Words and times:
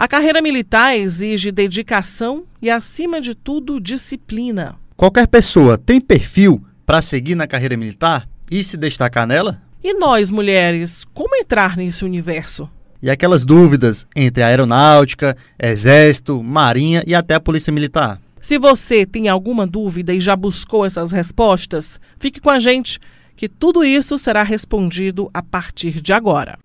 A 0.00 0.08
carreira 0.08 0.40
militar 0.40 0.96
exige 0.96 1.52
dedicação 1.52 2.44
e, 2.62 2.70
acima 2.70 3.20
de 3.20 3.34
tudo, 3.34 3.78
disciplina. 3.78 4.76
Qualquer 4.96 5.26
pessoa 5.26 5.76
tem 5.76 6.00
perfil 6.00 6.64
para 6.86 7.02
seguir 7.02 7.34
na 7.34 7.46
carreira 7.46 7.76
militar 7.76 8.26
e 8.50 8.64
se 8.64 8.78
destacar 8.78 9.26
nela? 9.26 9.60
E 9.84 9.92
nós, 9.92 10.30
mulheres, 10.30 11.04
como 11.12 11.36
entrar 11.36 11.76
nesse 11.76 12.02
universo? 12.02 12.66
E 13.02 13.10
aquelas 13.10 13.44
dúvidas 13.44 14.06
entre 14.16 14.42
a 14.42 14.46
aeronáutica, 14.46 15.36
exército, 15.58 16.42
marinha 16.42 17.04
e 17.06 17.14
até 17.14 17.34
a 17.34 17.40
polícia 17.40 17.70
militar? 17.70 18.18
Se 18.40 18.56
você 18.56 19.04
tem 19.04 19.28
alguma 19.28 19.66
dúvida 19.66 20.14
e 20.14 20.20
já 20.20 20.34
buscou 20.34 20.86
essas 20.86 21.12
respostas, 21.12 22.00
fique 22.18 22.40
com 22.40 22.48
a 22.48 22.58
gente, 22.58 22.98
que 23.36 23.50
tudo 23.50 23.84
isso 23.84 24.16
será 24.16 24.42
respondido 24.42 25.28
a 25.34 25.42
partir 25.42 26.00
de 26.00 26.14
agora. 26.14 26.56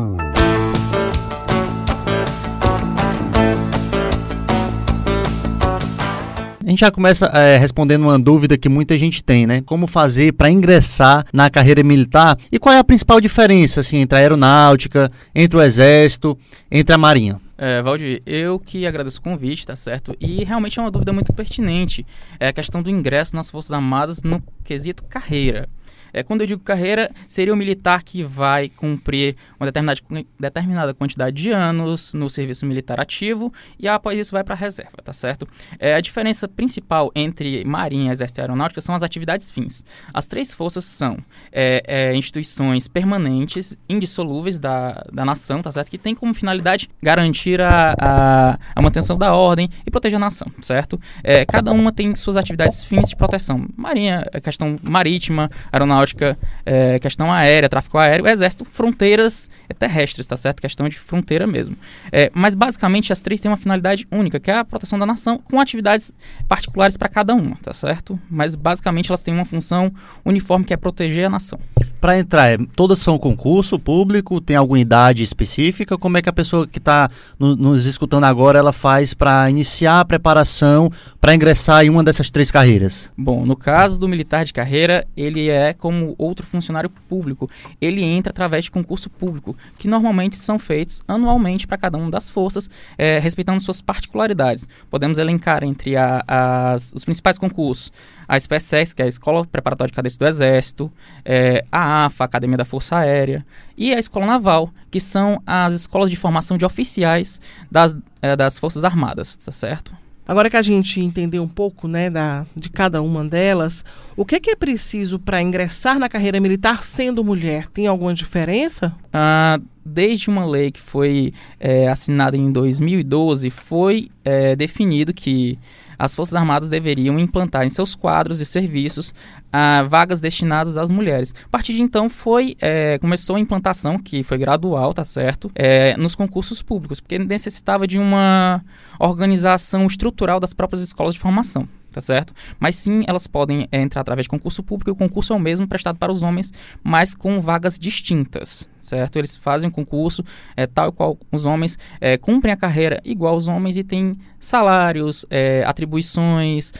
A 6.65 6.69
gente 6.71 6.79
já 6.79 6.89
começa 6.89 7.28
é, 7.28 7.57
respondendo 7.57 8.05
uma 8.05 8.18
dúvida 8.18 8.57
que 8.57 8.68
muita 8.68 8.97
gente 8.97 9.23
tem, 9.23 9.46
né? 9.46 9.61
Como 9.61 9.86
fazer 9.86 10.33
para 10.33 10.50
ingressar 10.50 11.23
na 11.32 11.47
carreira 11.47 11.83
militar 11.83 12.39
e 12.51 12.57
qual 12.57 12.73
é 12.73 12.79
a 12.79 12.83
principal 12.83 13.21
diferença 13.21 13.82
assim, 13.82 13.97
entre 13.97 14.18
a 14.18 14.21
aeronáutica, 14.21 15.11
entre 15.36 15.59
o 15.59 15.61
exército, 15.61 16.36
entre 16.71 16.96
a 16.96 16.97
marinha? 16.97 17.39
É, 17.56 17.83
Valdir, 17.83 18.23
eu 18.25 18.59
que 18.59 18.87
agradeço 18.87 19.20
o 19.20 19.21
convite, 19.21 19.64
tá 19.64 19.75
certo? 19.75 20.18
E 20.20 20.43
realmente 20.43 20.79
é 20.79 20.82
uma 20.82 20.89
dúvida 20.89 21.14
muito 21.14 21.32
pertinente. 21.32 22.04
É 22.39 22.47
a 22.47 22.54
questão 22.54 22.82
do 22.82 22.89
ingresso 22.89 23.36
nas 23.36 23.47
Forças 23.47 23.71
Armadas 23.71 24.23
no 24.23 24.42
quesito 24.64 25.04
carreira. 25.04 25.70
É, 26.15 26.24
quando 26.24 26.39
eu 26.39 26.47
digo 26.47 26.64
carreira, 26.64 27.11
seria 27.28 27.54
o 27.54 27.57
militar 27.57 28.01
que 28.01 28.23
vai 28.23 28.69
cumprir 28.69 29.36
uma 29.60 29.65
determinada, 29.65 30.00
determinada 30.39 30.93
quantidade 30.93 31.36
de 31.36 31.51
anos 31.51 32.14
no 32.14 32.30
serviço 32.30 32.66
militar 32.66 33.02
ativo 33.02 33.52
e 33.78 33.86
após 33.86 34.17
isso 34.17 34.31
vai 34.31 34.42
para 34.42 34.53
a 34.53 34.58
reserva, 34.58 34.94
tá 35.03 35.11
certo? 35.11 35.45
É, 35.78 35.94
a 35.94 36.00
diferença 36.00 36.47
principal 36.47 37.11
entre 37.14 37.66
Marinha, 37.66 38.14
Exército 38.14 38.40
e 38.40 38.42
Aeronáutica 38.44 38.80
são 38.80 38.95
as 38.95 39.03
atividades 39.03 39.52
fins. 39.52 39.84
As 40.14 40.25
três 40.25 40.53
forças 40.53 40.86
são 40.86 41.17
é, 41.52 41.84
é, 41.86 42.16
instituições 42.16 42.88
permanentes, 42.88 43.78
indissolúveis 43.90 44.58
da, 44.58 45.06
da 45.12 45.25
nação, 45.25 45.62
tá 45.62 45.70
certo? 45.70 45.92
Que 45.92 45.97
tem 45.97 46.16
como 46.16 46.34
finalidade 46.34 46.90
garantir 47.03 47.59
a, 47.59 47.94
a, 48.00 48.53
a 48.73 48.81
manutenção 48.81 49.18
da 49.18 49.34
ordem 49.34 49.70
e 49.86 49.92
proteger 49.92 50.16
a 50.16 50.20
nação, 50.20 50.47
certo? 50.62 50.97
É, 51.22 51.45
cada 51.45 51.73
uma 51.73 51.92
tem 51.92 52.16
suas 52.16 52.38
atividades 52.38 52.86
fins 52.86 53.09
de 53.09 53.18
proteção. 53.18 53.68
Marinha, 53.75 54.25
é 54.31 54.40
questão 54.40 54.80
marítima, 54.81 55.52
aeronáutica 55.73 56.05
aeronáutica, 56.06 56.38
é, 56.66 57.00
questão 57.00 57.31
aérea, 57.31 57.67
tráfego 57.67 57.98
aéreo, 57.98 58.28
exército, 58.28 58.66
fronteiras 58.72 59.50
terrestres, 59.80 60.28
tá 60.28 60.38
certo? 60.38 60.62
Questão 60.62 60.88
de 60.88 60.97
fronteira 60.97 61.47
mesmo. 61.47 61.75
É, 62.12 62.31
mas 62.34 62.56
basicamente 62.56 63.12
as 63.12 63.22
três 63.22 63.42
têm 63.42 63.50
uma 63.50 63.58
finalidade 63.58 64.08
única, 64.12 64.39
que 64.39 64.52
é 64.52 64.58
a 64.58 64.66
proteção 64.66 64.97
da 64.97 65.06
nação, 65.06 65.39
com 65.39 65.59
atividades 65.59 66.14
particulares 66.47 66.95
para 66.95 67.09
cada 67.09 67.34
uma, 67.34 67.58
tá 67.58 67.73
certo? 67.73 68.20
Mas 68.30 68.56
basicamente 68.56 69.09
elas 69.09 69.23
têm 69.23 69.34
uma 69.34 69.45
função 69.45 69.92
uniforme 70.23 70.66
que 70.66 70.73
é 70.73 70.78
proteger 70.78 71.25
a 71.25 71.30
nação. 71.30 71.59
Para 72.00 72.19
entrar, 72.19 72.50
é, 72.50 72.58
todas 72.75 73.00
são 73.00 73.17
concurso 73.17 73.80
público? 73.80 74.40
Tem 74.40 74.56
alguma 74.56 74.80
idade 74.80 75.23
específica? 75.23 75.97
Como 75.97 76.17
é 76.17 76.22
que 76.22 76.30
a 76.30 76.34
pessoa 76.34 76.67
que 76.67 76.78
está 76.78 77.09
no, 77.40 77.56
nos 77.56 77.86
escutando 77.86 78.25
agora 78.25 78.59
ela 78.59 78.72
faz 78.72 79.14
para 79.14 79.50
iniciar 79.50 80.02
a 80.02 80.06
preparação 80.06 80.92
para 81.19 81.34
ingressar 81.34 81.84
em 81.84 81.90
uma 81.90 82.03
dessas 82.03 82.30
três 82.30 82.52
carreiras? 82.52 83.12
Bom, 83.17 83.45
no 83.45 83.56
caso 83.56 84.00
do 84.00 84.08
militar 84.08 84.45
de 84.45 84.53
carreira, 84.53 85.06
ele 85.17 85.50
é 85.50 85.73
como 85.73 85.95
outro 86.18 86.46
funcionário 86.46 86.90
público. 86.90 87.50
Ele 87.80 88.04
entra 88.04 88.32
através 88.32 88.66
de 88.66 88.72
concurso 88.72 89.10
público, 89.10 89.56
que 89.78 89.88
normalmente 89.88 90.36
são 90.36 90.58
feitos 90.60 91.02
anualmente 91.08 91.68
para 91.68 91.78
cada 91.78 91.98
uma 91.98 92.10
das 92.10 92.30
forças, 92.30 92.70
é, 92.98 93.20
respeitando 93.20 93.62
suas 93.62 93.82
particularidades. 93.82 94.68
Podemos 94.90 95.18
elencar 95.18 95.64
entre 95.64 95.96
a, 95.96 96.24
as, 96.28 96.94
os 96.94 97.06
principais 97.06 97.38
concursos 97.38 97.92
a 98.28 98.40
SpaceX, 98.40 98.94
que 98.94 99.02
é 99.02 99.06
a 99.06 99.08
Escola 99.08 99.46
Preparatória 99.46 99.92
de 99.92 99.96
Cadetes 99.96 100.18
do 100.18 100.26
Exército, 100.26 100.92
é, 101.24 101.64
a 101.72 102.06
AFA, 102.06 102.24
Academia 102.24 102.58
da 102.58 102.66
Força 102.66 102.98
Aérea, 102.98 103.46
e 103.78 103.94
a 103.94 104.00
Escola 104.00 104.25
Naval, 104.25 104.72
que 104.90 105.00
são 105.00 105.42
as 105.46 105.74
escolas 105.74 106.09
de 106.09 106.16
formação 106.16 106.58
de 106.58 106.66
oficiais 106.66 107.40
das, 107.69 107.96
é, 108.22 108.36
das 108.36 108.58
Forças 108.58 108.84
Armadas, 108.84 109.38
tá 109.38 109.52
certo? 109.52 109.96
Agora 110.28 110.50
que 110.50 110.58
a 110.58 110.62
gente 110.62 111.00
entendeu 111.00 111.44
um 111.44 111.47
pouco 111.47 111.88
né, 111.88 112.09
da, 112.09 112.46
de 112.56 112.69
cada 112.69 113.02
uma 113.02 113.24
delas, 113.24 113.86
o 114.18 114.25
que, 114.25 114.40
que 114.40 114.50
é 114.50 114.56
preciso 114.56 115.19
para 115.19 115.41
ingressar 115.41 116.00
na 116.00 116.09
carreira 116.09 116.40
militar 116.40 116.84
sendo 116.84 117.24
mulher? 117.24 117.68
Tem 117.68 117.86
alguma 117.86 118.13
diferença? 118.13 118.96
Ah, 119.13 119.59
desde 119.86 120.30
uma 120.30 120.46
lei 120.46 120.72
que 120.72 120.81
foi 120.81 121.34
é, 121.59 121.88
assinada 121.88 122.36
em 122.36 122.52
2012, 122.52 123.50
foi 123.52 124.09
é, 124.24 124.56
definido 124.56 125.13
que 125.13 125.59
as 125.97 126.16
Forças 126.16 126.35
Armadas 126.35 126.69
deveriam 126.69 127.19
implantar 127.19 127.66
em 127.66 127.69
seus 127.69 127.95
quadros 127.95 128.39
de 128.39 128.45
serviços 128.45 129.13
ah, 129.51 129.83
vagas 129.88 130.19
destinadas 130.19 130.78
às 130.78 130.91
mulheres. 130.91 131.33
A 131.45 131.50
partir 131.50 131.73
de 131.73 131.81
então 131.81 132.09
foi 132.09 132.56
é, 132.59 132.97
começou 133.00 133.35
a 133.35 133.39
implantação 133.39 133.97
que 133.97 134.23
foi 134.23 134.38
gradual, 134.38 134.94
tá 134.94 135.03
certo, 135.03 135.51
é, 135.56 135.95
nos 135.97 136.16
concursos 136.16 136.61
públicos, 136.61 137.00
porque 137.00 137.19
necessitava 137.19 137.88
de 137.88 138.00
uma 138.00 138.63
organização 139.00 139.85
estrutural 139.88 140.39
das 140.39 140.53
próprias 140.53 140.81
escolas 140.81 141.13
de 141.13 141.19
formação 141.19 141.67
tá 141.95 142.01
certo? 142.01 142.33
Mas 142.59 142.75
sim, 142.75 143.06
elas 143.07 143.25
podem 143.25 143.69
é, 143.72 143.81
entrar 143.81 144.01
através 144.01 144.25
de 144.25 144.29
concurso 144.29 144.61
público 144.61 144.89
e 144.89 144.91
o 144.91 144.95
concurso 144.95 145.31
é 145.31 145.35
o 145.35 145.39
mesmo 145.39 145.66
prestado 145.66 145.97
para 145.97 146.11
os 146.11 146.23
homens, 146.23 146.51
mas 146.83 147.16
com 147.16 147.39
vagas 147.39 147.79
distintas, 147.79 148.67
certo? 148.81 149.17
Eles 149.17 149.38
fazem 149.38 149.69
o 149.69 149.72
concurso 149.72 150.22
é, 150.57 150.67
tal 150.67 150.91
qual 150.91 151.17
os 151.31 151.45
homens, 151.45 151.79
é, 152.01 152.17
cumprem 152.17 152.53
a 152.53 152.57
carreira 152.57 153.01
igual 153.06 153.33
os 153.38 153.47
homens 153.47 153.78
e 153.78 153.83
têm 153.83 154.17
salários, 154.38 155.25
é, 155.29 155.63
atribuições, 155.66 156.73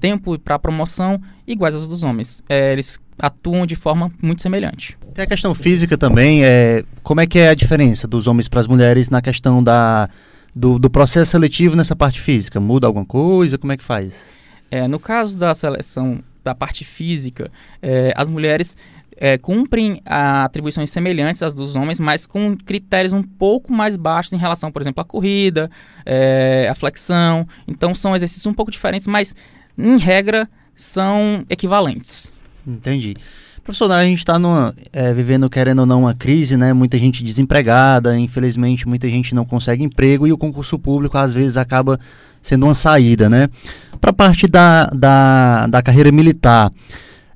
tempo 0.00 0.38
para 0.38 0.58
promoção 0.58 1.20
iguais 1.46 1.74
aos 1.74 1.88
dos 1.88 2.02
homens. 2.04 2.42
Eles 2.48 3.00
atuam 3.18 3.66
de 3.66 3.74
forma 3.74 4.12
muito 4.22 4.42
semelhante. 4.42 4.96
Tem 5.12 5.24
a 5.24 5.26
questão 5.26 5.54
física 5.54 5.98
também, 5.98 6.44
é, 6.44 6.84
como 7.02 7.20
é 7.20 7.26
que 7.26 7.38
é 7.38 7.48
a 7.48 7.54
diferença 7.54 8.06
dos 8.06 8.26
homens 8.28 8.48
para 8.48 8.60
as 8.60 8.66
mulheres 8.66 9.08
na 9.08 9.20
questão 9.20 9.62
da, 9.62 10.08
do, 10.54 10.78
do 10.78 10.88
processo 10.88 11.32
seletivo 11.32 11.74
nessa 11.74 11.96
parte 11.96 12.20
física? 12.20 12.60
Muda 12.60 12.86
alguma 12.86 13.04
coisa? 13.04 13.58
Como 13.58 13.72
é 13.72 13.76
que 13.76 13.84
faz? 13.84 14.41
É, 14.72 14.88
no 14.88 14.98
caso 14.98 15.36
da 15.36 15.54
seleção 15.54 16.24
da 16.42 16.54
parte 16.54 16.82
física, 16.82 17.52
é, 17.82 18.10
as 18.16 18.30
mulheres 18.30 18.74
é, 19.18 19.36
cumprem 19.36 20.00
atribuições 20.06 20.88
semelhantes 20.88 21.42
às 21.42 21.52
dos 21.52 21.76
homens, 21.76 22.00
mas 22.00 22.26
com 22.26 22.56
critérios 22.56 23.12
um 23.12 23.22
pouco 23.22 23.70
mais 23.70 23.96
baixos 23.96 24.32
em 24.32 24.38
relação, 24.38 24.72
por 24.72 24.80
exemplo, 24.80 25.02
à 25.02 25.04
corrida, 25.04 25.70
é, 26.06 26.68
à 26.70 26.74
flexão. 26.74 27.46
Então 27.68 27.94
são 27.94 28.16
exercícios 28.16 28.46
um 28.46 28.54
pouco 28.54 28.70
diferentes, 28.70 29.06
mas 29.06 29.36
em 29.76 29.98
regra 29.98 30.48
são 30.74 31.44
equivalentes. 31.50 32.32
Entendi. 32.66 33.14
Professor, 33.64 33.92
a 33.92 34.04
gente 34.04 34.18
está 34.18 34.40
é, 34.92 35.14
vivendo, 35.14 35.48
querendo 35.48 35.80
ou 35.80 35.86
não, 35.86 36.00
uma 36.00 36.14
crise, 36.14 36.56
né? 36.56 36.72
Muita 36.72 36.98
gente 36.98 37.22
desempregada, 37.22 38.18
infelizmente 38.18 38.88
muita 38.88 39.08
gente 39.08 39.36
não 39.36 39.44
consegue 39.44 39.84
emprego 39.84 40.26
e 40.26 40.32
o 40.32 40.38
concurso 40.38 40.76
público 40.76 41.16
às 41.16 41.32
vezes 41.32 41.56
acaba 41.56 41.98
sendo 42.42 42.66
uma 42.66 42.74
saída, 42.74 43.30
né? 43.30 43.48
Para 44.00 44.10
a 44.10 44.14
parte 44.14 44.48
da, 44.48 44.86
da, 44.86 45.68
da 45.68 45.80
carreira 45.80 46.10
militar, 46.10 46.72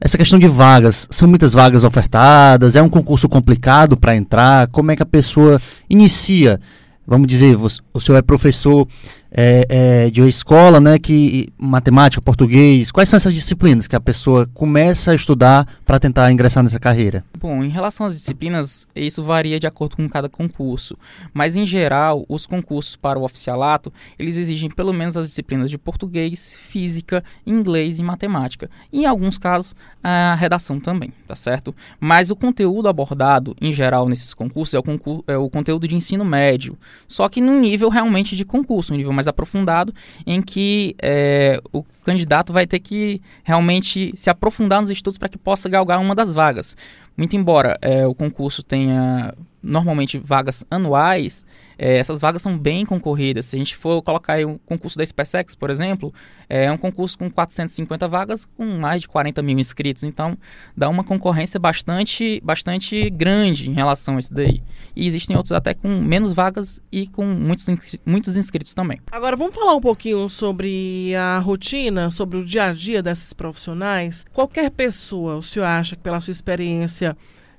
essa 0.00 0.19
questão 0.19 0.37
de 0.37 0.48
vagas, 0.48 1.06
são 1.12 1.28
muitas 1.28 1.53
vagas 1.53 1.84
ofertadas? 1.84 2.75
É 2.75 2.82
um 2.82 2.88
concurso 2.88 3.28
complicado 3.28 3.97
para 3.97 4.16
entrar? 4.16 4.66
Como 4.66 4.91
é 4.91 4.97
que 4.97 5.03
a 5.04 5.06
pessoa 5.06 5.60
inicia? 5.88 6.60
Vamos 7.06 7.28
dizer, 7.28 7.56
o 7.94 8.00
senhor 8.00 8.19
é 8.19 8.22
professor 8.22 8.88
é, 9.37 9.67
é, 9.69 10.11
de 10.11 10.27
escola, 10.27 10.81
né, 10.81 10.99
que 10.99 11.49
matemática, 11.59 12.23
português, 12.23 12.91
quais 12.91 13.07
são 13.09 13.19
essas 13.19 13.35
disciplinas 13.35 13.87
que 13.87 13.95
a 13.95 14.01
pessoa 14.01 14.49
começa 14.55 15.11
a 15.11 15.15
estudar 15.15 15.69
para 15.85 16.01
tentar 16.01 16.33
ingressar 16.33 16.63
nessa 16.63 16.81
carreira? 16.81 17.23
Bom, 17.39 17.63
em 17.63 17.69
relação 17.69 18.07
às 18.07 18.15
disciplinas, 18.15 18.89
isso 18.97 19.23
varia 19.23 19.61
de 19.61 19.67
acordo 19.67 19.97
com 19.97 20.09
cada 20.09 20.29
concurso, 20.29 20.97
mas 21.35 21.55
em 21.55 21.67
geral, 21.67 22.25
os 22.31 22.47
concursos 22.47 22.97
para 22.97 23.19
o 23.19 23.25
oficialato, 23.25 23.93
eles 24.19 24.37
exigem 24.37 24.71
pelo 24.71 24.93
menos 24.94 25.17
as 25.17 25.27
disciplinas 25.27 25.71
de 25.71 25.77
português, 25.77 26.56
física, 26.59 27.23
inglês 27.47 27.99
e 27.99 28.03
matemática. 28.03 28.71
E, 28.91 29.03
em 29.03 29.06
alguns 29.06 29.37
casos, 29.37 29.75
a 30.03 30.35
redação 30.35 30.81
também, 30.81 31.12
tá 31.29 31.37
certo? 31.37 31.75
Mas 32.00 32.31
o 32.31 32.37
conteúdo 32.37 32.89
abordado, 32.89 33.55
em 33.61 33.73
geral, 33.73 34.09
nesses 34.09 34.32
concursos 34.32 34.73
é 34.73 34.79
o, 34.79 34.82
concurso, 34.82 35.25
é 35.27 35.37
o 35.37 35.50
conteúdo 35.50 35.87
de 35.87 35.94
ensino 35.94 36.25
médio, 36.25 36.79
só 37.06 37.29
que 37.29 37.41
num 37.41 37.61
nível 37.61 37.91
realmente 37.91 38.35
de 38.35 38.44
concurso, 38.44 38.94
um 38.94 38.97
nível 38.97 39.12
mais 39.12 39.25
mais 39.26 39.28
aprofundado, 39.28 39.93
em 40.26 40.40
que 40.40 40.94
é, 41.02 41.61
o 41.73 41.84
candidato 42.05 42.52
vai 42.52 42.67
ter 42.67 42.78
que 42.78 43.20
realmente 43.43 44.12
se 44.14 44.31
aprofundar 44.31 44.81
nos 44.81 44.90
estudos 44.90 45.19
para 45.19 45.28
que 45.28 45.37
possa 45.37 45.69
galgar 45.69 46.00
uma 46.00 46.14
das 46.14 46.32
vagas. 46.32 46.76
muito 47.17 47.34
embora 47.37 47.78
é, 47.82 48.06
o 48.06 48.14
concurso 48.14 48.62
tenha 48.62 49.34
normalmente 49.67 50.19
vagas 50.19 50.65
anuais, 50.71 51.45
é, 51.79 51.99
essas 51.99 52.21
vagas 52.21 52.41
são 52.41 52.57
bem 52.57 52.87
concorridas. 52.87 53.47
Se 53.47 53.57
a 53.57 53.59
gente 53.59 53.77
for 53.77 54.03
colocar 54.03 54.35
aí 54.35 54.45
um 54.45 54.57
concurso 54.59 54.97
da 54.97 55.05
SpaceX, 55.05 55.55
por 55.55 55.69
exemplo, 55.69 56.13
é 56.49 56.71
um 56.71 56.77
concurso 56.77 57.19
com 57.19 57.31
450 57.31 58.09
vagas 58.09 58.47
com 58.57 58.65
mais 58.65 59.03
de 59.03 59.09
40 59.09 59.43
mil 59.43 59.59
inscritos. 59.59 60.05
Então, 60.05 60.39
dá 60.77 60.89
uma 60.89 61.05
concorrência 61.05 61.61
bastante, 61.61 62.41
bastante 62.43 63.11
grande 63.11 63.69
em 63.69 63.75
relação 63.75 64.17
a 64.17 64.21
isso 64.21 64.33
daí. 64.33 64.63
E 64.95 65.07
existem 65.07 65.37
outros 65.37 65.53
até 65.53 65.75
com 65.75 65.89
menos 66.01 66.33
vagas 66.33 66.81
e 66.91 67.07
com 67.07 67.27
muitos, 67.27 67.67
muitos 68.07 68.37
inscritos 68.37 68.73
também. 68.73 69.01
Agora, 69.11 69.37
vamos 69.37 69.55
falar 69.55 69.75
um 69.75 69.81
pouquinho 69.81 70.29
sobre 70.29 71.15
a 71.15 71.39
rotina, 71.39 72.11
sobre 72.11 72.39
o 72.39 72.45
dia 72.45 72.65
a 72.65 72.73
dia 72.73 73.03
desses 73.03 73.33
profissionais. 73.33 74.25
Qualquer 74.33 74.71
pessoa, 74.71 75.37
o 75.37 75.43
senhor 75.43 75.67
acha 75.67 75.97
que 75.97 76.03
pela 76.03 76.21
sua 76.21 76.33
experiência 76.33 77.17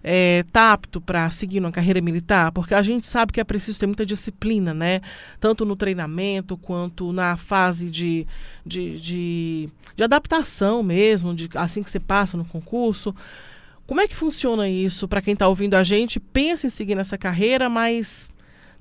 é, 0.09 0.45
tá 0.53 0.71
apto 0.71 1.01
para 1.01 1.29
seguir 1.29 1.59
uma 1.59 1.69
carreira 1.69 1.99
militar? 1.99 2.53
Porque 2.53 2.73
a 2.73 2.81
gente 2.81 3.05
sabe 3.05 3.33
que 3.33 3.41
é 3.41 3.43
preciso 3.43 3.77
ter 3.77 3.87
muita 3.87 4.05
disciplina, 4.05 4.73
né? 4.73 5.01
Tanto 5.37 5.65
no 5.65 5.75
treinamento 5.75 6.55
quanto 6.55 7.11
na 7.11 7.35
fase 7.35 7.89
de, 7.89 8.25
de, 8.65 8.97
de, 8.97 9.69
de 9.97 10.03
adaptação 10.03 10.81
mesmo, 10.81 11.35
de, 11.35 11.49
assim 11.55 11.83
que 11.83 11.91
você 11.91 11.99
passa 11.99 12.37
no 12.37 12.45
concurso. 12.45 13.13
Como 13.85 13.99
é 13.99 14.07
que 14.07 14.15
funciona 14.15 14.69
isso 14.69 15.09
para 15.09 15.21
quem 15.21 15.33
está 15.33 15.45
ouvindo 15.45 15.73
a 15.73 15.83
gente? 15.83 16.21
Pensa 16.21 16.67
em 16.67 16.69
seguir 16.69 16.95
nessa 16.95 17.17
carreira, 17.17 17.69
mas 17.69 18.31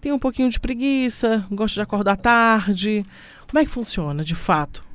tem 0.01 0.13
um 0.13 0.21
pouquinho 0.21 0.49
de 0.49 0.61
preguiça, 0.61 1.45
gosta 1.51 1.75
de 1.75 1.83
acordar 1.83 2.17
tarde. 2.17 3.05
Como 3.49 3.59
é 3.59 3.65
que 3.65 3.71
funciona, 3.71 4.23
de 4.23 4.37
fato? 4.37 4.86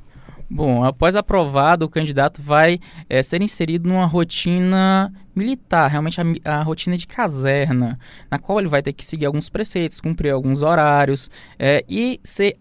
Bom, 0.50 0.84
após 0.84 1.16
aprovado, 1.16 1.84
o 1.84 1.88
candidato 1.88 2.42
vai 2.42 2.78
é, 3.08 3.22
ser 3.22 3.42
inserido 3.42 3.88
numa 3.88 4.06
rotina 4.06 5.12
militar, 5.34 5.88
realmente 5.88 6.20
a, 6.20 6.24
a, 6.44 6.62
rotina 6.62 6.96
de 6.96 7.06
caserna, 7.06 7.98
na 8.30 8.38
qual 8.38 8.58
ele 8.58 8.68
vai 8.68 8.82
ter 8.82 8.92
que 8.92 9.04
seguir 9.04 9.26
alguns 9.26 9.48
preceitos, 9.48 10.00
cumprir 10.00 10.30
alguns 10.30 10.62
horários 10.62 11.30
é, 11.58 11.84
e 11.88 12.20
ser 12.22 12.58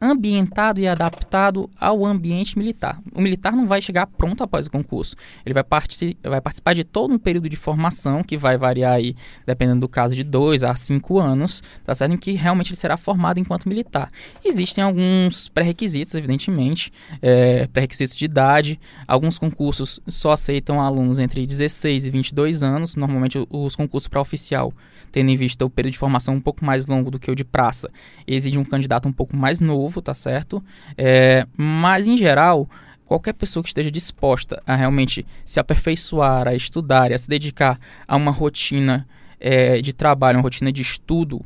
ambientado 0.00 0.80
e 0.80 0.88
adaptado 0.88 1.68
ao 1.78 2.06
ambiente 2.06 2.58
militar. 2.58 3.00
O 3.14 3.20
militar 3.20 3.52
não 3.52 3.66
vai 3.66 3.82
chegar 3.82 4.06
pronto 4.06 4.42
após 4.42 4.66
o 4.66 4.70
concurso. 4.70 5.14
Ele 5.44 5.52
vai, 5.52 5.62
partici 5.62 6.16
vai 6.22 6.40
participar 6.40 6.74
de 6.74 6.84
todo 6.84 7.12
um 7.12 7.18
período 7.18 7.48
de 7.48 7.56
formação 7.56 8.22
que 8.22 8.36
vai 8.36 8.56
variar 8.56 8.94
aí, 8.94 9.14
dependendo 9.46 9.80
do 9.80 9.88
caso, 9.88 10.14
de 10.14 10.24
dois 10.24 10.62
a 10.62 10.74
cinco 10.74 11.18
anos, 11.18 11.62
tá 11.84 11.94
certo? 11.94 12.14
Em 12.14 12.16
que 12.16 12.32
realmente 12.32 12.68
ele 12.68 12.76
será 12.76 12.96
formado 12.96 13.38
enquanto 13.38 13.68
militar. 13.68 14.08
Existem 14.42 14.82
alguns 14.82 15.48
pré-requisitos, 15.48 16.14
evidentemente, 16.14 16.90
é, 17.20 17.66
pré-requisitos 17.66 18.16
de 18.16 18.24
idade. 18.24 18.80
Alguns 19.06 19.38
concursos 19.38 20.00
só 20.08 20.32
aceitam 20.32 20.80
alunos 20.80 21.18
entre 21.18 21.46
16 21.46 22.06
e 22.06 22.10
22 22.10 22.62
anos. 22.62 22.96
Normalmente 22.96 23.46
os 23.50 23.76
concursos 23.76 24.08
para 24.08 24.20
oficial, 24.20 24.72
tendo 25.12 25.30
em 25.30 25.36
vista 25.36 25.64
o 25.64 25.70
período 25.70 25.92
de 25.92 25.98
formação 25.98 26.34
um 26.34 26.40
pouco 26.40 26.64
mais 26.64 26.86
longo 26.86 27.10
do 27.10 27.18
que 27.18 27.30
o 27.30 27.34
de 27.34 27.44
praça, 27.44 27.90
exige 28.26 28.56
um 28.56 28.64
candidato 28.64 29.06
um 29.06 29.12
pouco 29.12 29.36
mais 29.36 29.60
novo 29.60 29.89
novo, 29.90 30.00
tá 30.00 30.14
certo? 30.14 30.62
É, 30.96 31.46
mas, 31.56 32.06
em 32.06 32.16
geral, 32.16 32.68
qualquer 33.04 33.34
pessoa 33.34 33.62
que 33.62 33.68
esteja 33.68 33.90
disposta 33.90 34.62
a 34.64 34.76
realmente 34.76 35.26
se 35.44 35.58
aperfeiçoar, 35.58 36.46
a 36.46 36.54
estudar, 36.54 37.12
a 37.12 37.18
se 37.18 37.28
dedicar 37.28 37.78
a 38.06 38.16
uma 38.16 38.30
rotina 38.30 39.06
é, 39.40 39.82
de 39.82 39.92
trabalho, 39.92 40.38
uma 40.38 40.42
rotina 40.42 40.72
de 40.72 40.80
estudo, 40.80 41.44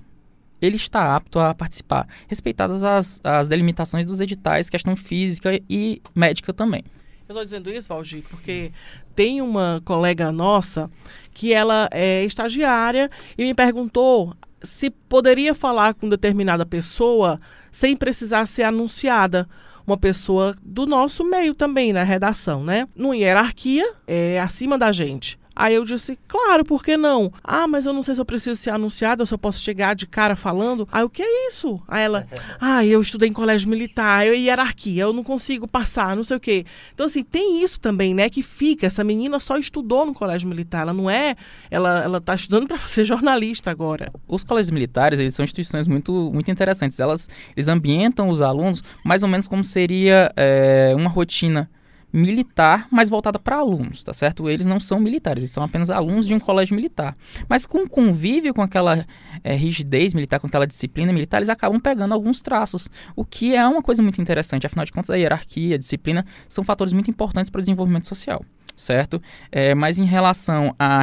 ele 0.60 0.76
está 0.76 1.16
apto 1.16 1.38
a 1.38 1.54
participar, 1.54 2.06
respeitadas 2.28 2.84
as, 2.84 3.20
as 3.24 3.48
delimitações 3.48 4.04
dos 4.04 4.20
editais, 4.20 4.68
questão 4.68 4.94
física 4.94 5.58
e 5.68 6.00
médica 6.14 6.52
também. 6.52 6.84
Eu 7.26 7.32
estou 7.32 7.44
dizendo 7.44 7.70
isso, 7.70 7.88
Valdir, 7.88 8.22
porque 8.28 8.70
tem 9.16 9.40
uma 9.40 9.80
colega 9.84 10.30
nossa 10.30 10.90
que 11.32 11.54
ela 11.54 11.88
é 11.90 12.22
estagiária 12.24 13.10
e 13.36 13.44
me 13.44 13.54
perguntou 13.54 14.36
se 14.64 14.90
poderia 14.90 15.54
falar 15.54 15.94
com 15.94 16.08
determinada 16.08 16.66
pessoa 16.66 17.40
sem 17.70 17.96
precisar 17.96 18.46
ser 18.46 18.64
anunciada. 18.64 19.48
Uma 19.86 19.98
pessoa 19.98 20.56
do 20.62 20.86
nosso 20.86 21.22
meio 21.24 21.54
também, 21.54 21.92
na 21.92 22.02
redação, 22.02 22.64
né? 22.64 22.88
Numa 22.96 23.16
hierarquia, 23.16 23.84
é 24.06 24.40
acima 24.40 24.78
da 24.78 24.90
gente. 24.90 25.38
Aí 25.56 25.74
eu 25.74 25.84
disse, 25.84 26.18
claro, 26.26 26.64
por 26.64 26.82
que 26.82 26.96
não? 26.96 27.32
Ah, 27.42 27.68
mas 27.68 27.86
eu 27.86 27.92
não 27.92 28.02
sei 28.02 28.14
se 28.14 28.20
eu 28.20 28.24
preciso 28.24 28.60
ser 28.60 28.70
anunciada, 28.70 29.22
ou 29.22 29.26
se 29.26 29.32
eu 29.34 29.38
posso 29.38 29.62
chegar 29.62 29.94
de 29.94 30.06
cara 30.06 30.34
falando. 30.34 30.88
Aí 30.90 31.04
o 31.04 31.10
que 31.10 31.22
é 31.22 31.48
isso? 31.48 31.80
Aí 31.86 32.04
ela, 32.04 32.26
ah, 32.60 32.84
eu 32.84 33.00
estudei 33.00 33.28
em 33.28 33.32
colégio 33.32 33.68
militar, 33.68 34.26
eu 34.26 34.34
hierarquia, 34.34 35.02
eu 35.02 35.12
não 35.12 35.22
consigo 35.22 35.68
passar, 35.68 36.16
não 36.16 36.24
sei 36.24 36.36
o 36.36 36.40
quê. 36.40 36.66
Então, 36.92 37.06
assim, 37.06 37.22
tem 37.22 37.62
isso 37.62 37.78
também, 37.78 38.14
né? 38.14 38.28
Que 38.28 38.42
fica, 38.42 38.86
essa 38.86 39.04
menina 39.04 39.38
só 39.38 39.56
estudou 39.56 40.04
no 40.04 40.14
colégio 40.14 40.48
militar, 40.48 40.82
ela 40.82 40.92
não 40.92 41.08
é, 41.08 41.36
ela, 41.70 42.02
ela 42.02 42.20
tá 42.20 42.34
estudando 42.34 42.66
para 42.66 42.78
ser 42.88 43.04
jornalista 43.04 43.70
agora. 43.70 44.12
Os 44.26 44.42
colégios 44.42 44.70
militares, 44.70 45.20
eles 45.20 45.34
são 45.34 45.44
instituições 45.44 45.86
muito, 45.86 46.30
muito 46.32 46.50
interessantes. 46.50 46.98
Elas, 46.98 47.28
eles 47.56 47.68
ambientam 47.68 48.28
os 48.28 48.40
alunos 48.40 48.82
mais 49.04 49.22
ou 49.22 49.28
menos 49.28 49.46
como 49.46 49.62
seria 49.62 50.32
é, 50.36 50.92
uma 50.96 51.10
rotina 51.10 51.70
militar, 52.14 52.86
mas 52.92 53.10
voltada 53.10 53.40
para 53.40 53.56
alunos, 53.56 54.04
tá 54.04 54.12
certo? 54.12 54.48
Eles 54.48 54.64
não 54.64 54.78
são 54.78 55.00
militares, 55.00 55.42
eles 55.42 55.50
são 55.50 55.64
apenas 55.64 55.90
alunos 55.90 56.28
de 56.28 56.32
um 56.32 56.38
colégio 56.38 56.76
militar. 56.76 57.12
Mas 57.48 57.66
com 57.66 57.84
convívio 57.88 58.54
com 58.54 58.62
aquela 58.62 59.04
é, 59.42 59.54
rigidez 59.54 60.14
militar, 60.14 60.38
com 60.38 60.46
aquela 60.46 60.64
disciplina 60.64 61.12
militar, 61.12 61.38
eles 61.38 61.48
acabam 61.48 61.80
pegando 61.80 62.14
alguns 62.14 62.40
traços, 62.40 62.88
o 63.16 63.24
que 63.24 63.56
é 63.56 63.66
uma 63.66 63.82
coisa 63.82 64.00
muito 64.00 64.20
interessante. 64.20 64.64
Afinal 64.64 64.84
de 64.84 64.92
contas, 64.92 65.10
a 65.10 65.16
hierarquia, 65.16 65.74
a 65.74 65.78
disciplina 65.78 66.24
são 66.48 66.62
fatores 66.62 66.92
muito 66.92 67.10
importantes 67.10 67.50
para 67.50 67.58
o 67.58 67.62
desenvolvimento 67.62 68.06
social, 68.06 68.44
certo? 68.76 69.20
É, 69.50 69.74
mas 69.74 69.98
em 69.98 70.04
relação 70.04 70.72
a 70.78 71.02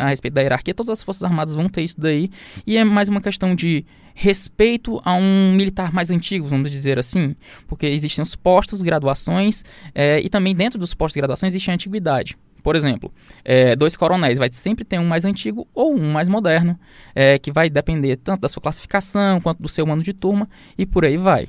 a 0.00 0.08
respeito 0.08 0.34
da 0.34 0.40
hierarquia, 0.40 0.74
todas 0.74 0.90
as 0.90 1.02
Forças 1.02 1.22
Armadas 1.22 1.54
vão 1.54 1.68
ter 1.68 1.82
isso 1.82 2.00
daí. 2.00 2.30
E 2.66 2.76
é 2.76 2.84
mais 2.84 3.08
uma 3.08 3.20
questão 3.20 3.54
de 3.54 3.84
respeito 4.14 5.00
a 5.04 5.14
um 5.14 5.52
militar 5.52 5.92
mais 5.92 6.10
antigo, 6.10 6.46
vamos 6.46 6.70
dizer 6.70 6.98
assim. 6.98 7.36
Porque 7.66 7.86
existem 7.86 8.22
os 8.22 8.34
postos, 8.34 8.82
graduações, 8.82 9.64
é, 9.94 10.20
e 10.20 10.28
também 10.28 10.54
dentro 10.54 10.78
dos 10.78 10.94
postos 10.94 11.14
de 11.14 11.20
graduação 11.20 11.46
existe 11.46 11.70
a 11.70 11.74
antiguidade. 11.74 12.36
Por 12.62 12.76
exemplo, 12.76 13.12
é, 13.44 13.74
dois 13.74 13.96
coronéis, 13.96 14.38
vai 14.38 14.50
sempre 14.52 14.84
ter 14.84 14.98
um 14.98 15.06
mais 15.06 15.24
antigo 15.24 15.66
ou 15.74 15.98
um 15.98 16.12
mais 16.12 16.28
moderno, 16.28 16.78
é, 17.14 17.38
que 17.38 17.50
vai 17.50 17.70
depender 17.70 18.16
tanto 18.16 18.42
da 18.42 18.48
sua 18.48 18.60
classificação 18.60 19.40
quanto 19.40 19.62
do 19.62 19.68
seu 19.68 19.90
ano 19.90 20.02
de 20.02 20.12
turma, 20.12 20.48
e 20.76 20.84
por 20.84 21.04
aí 21.04 21.16
vai. 21.16 21.48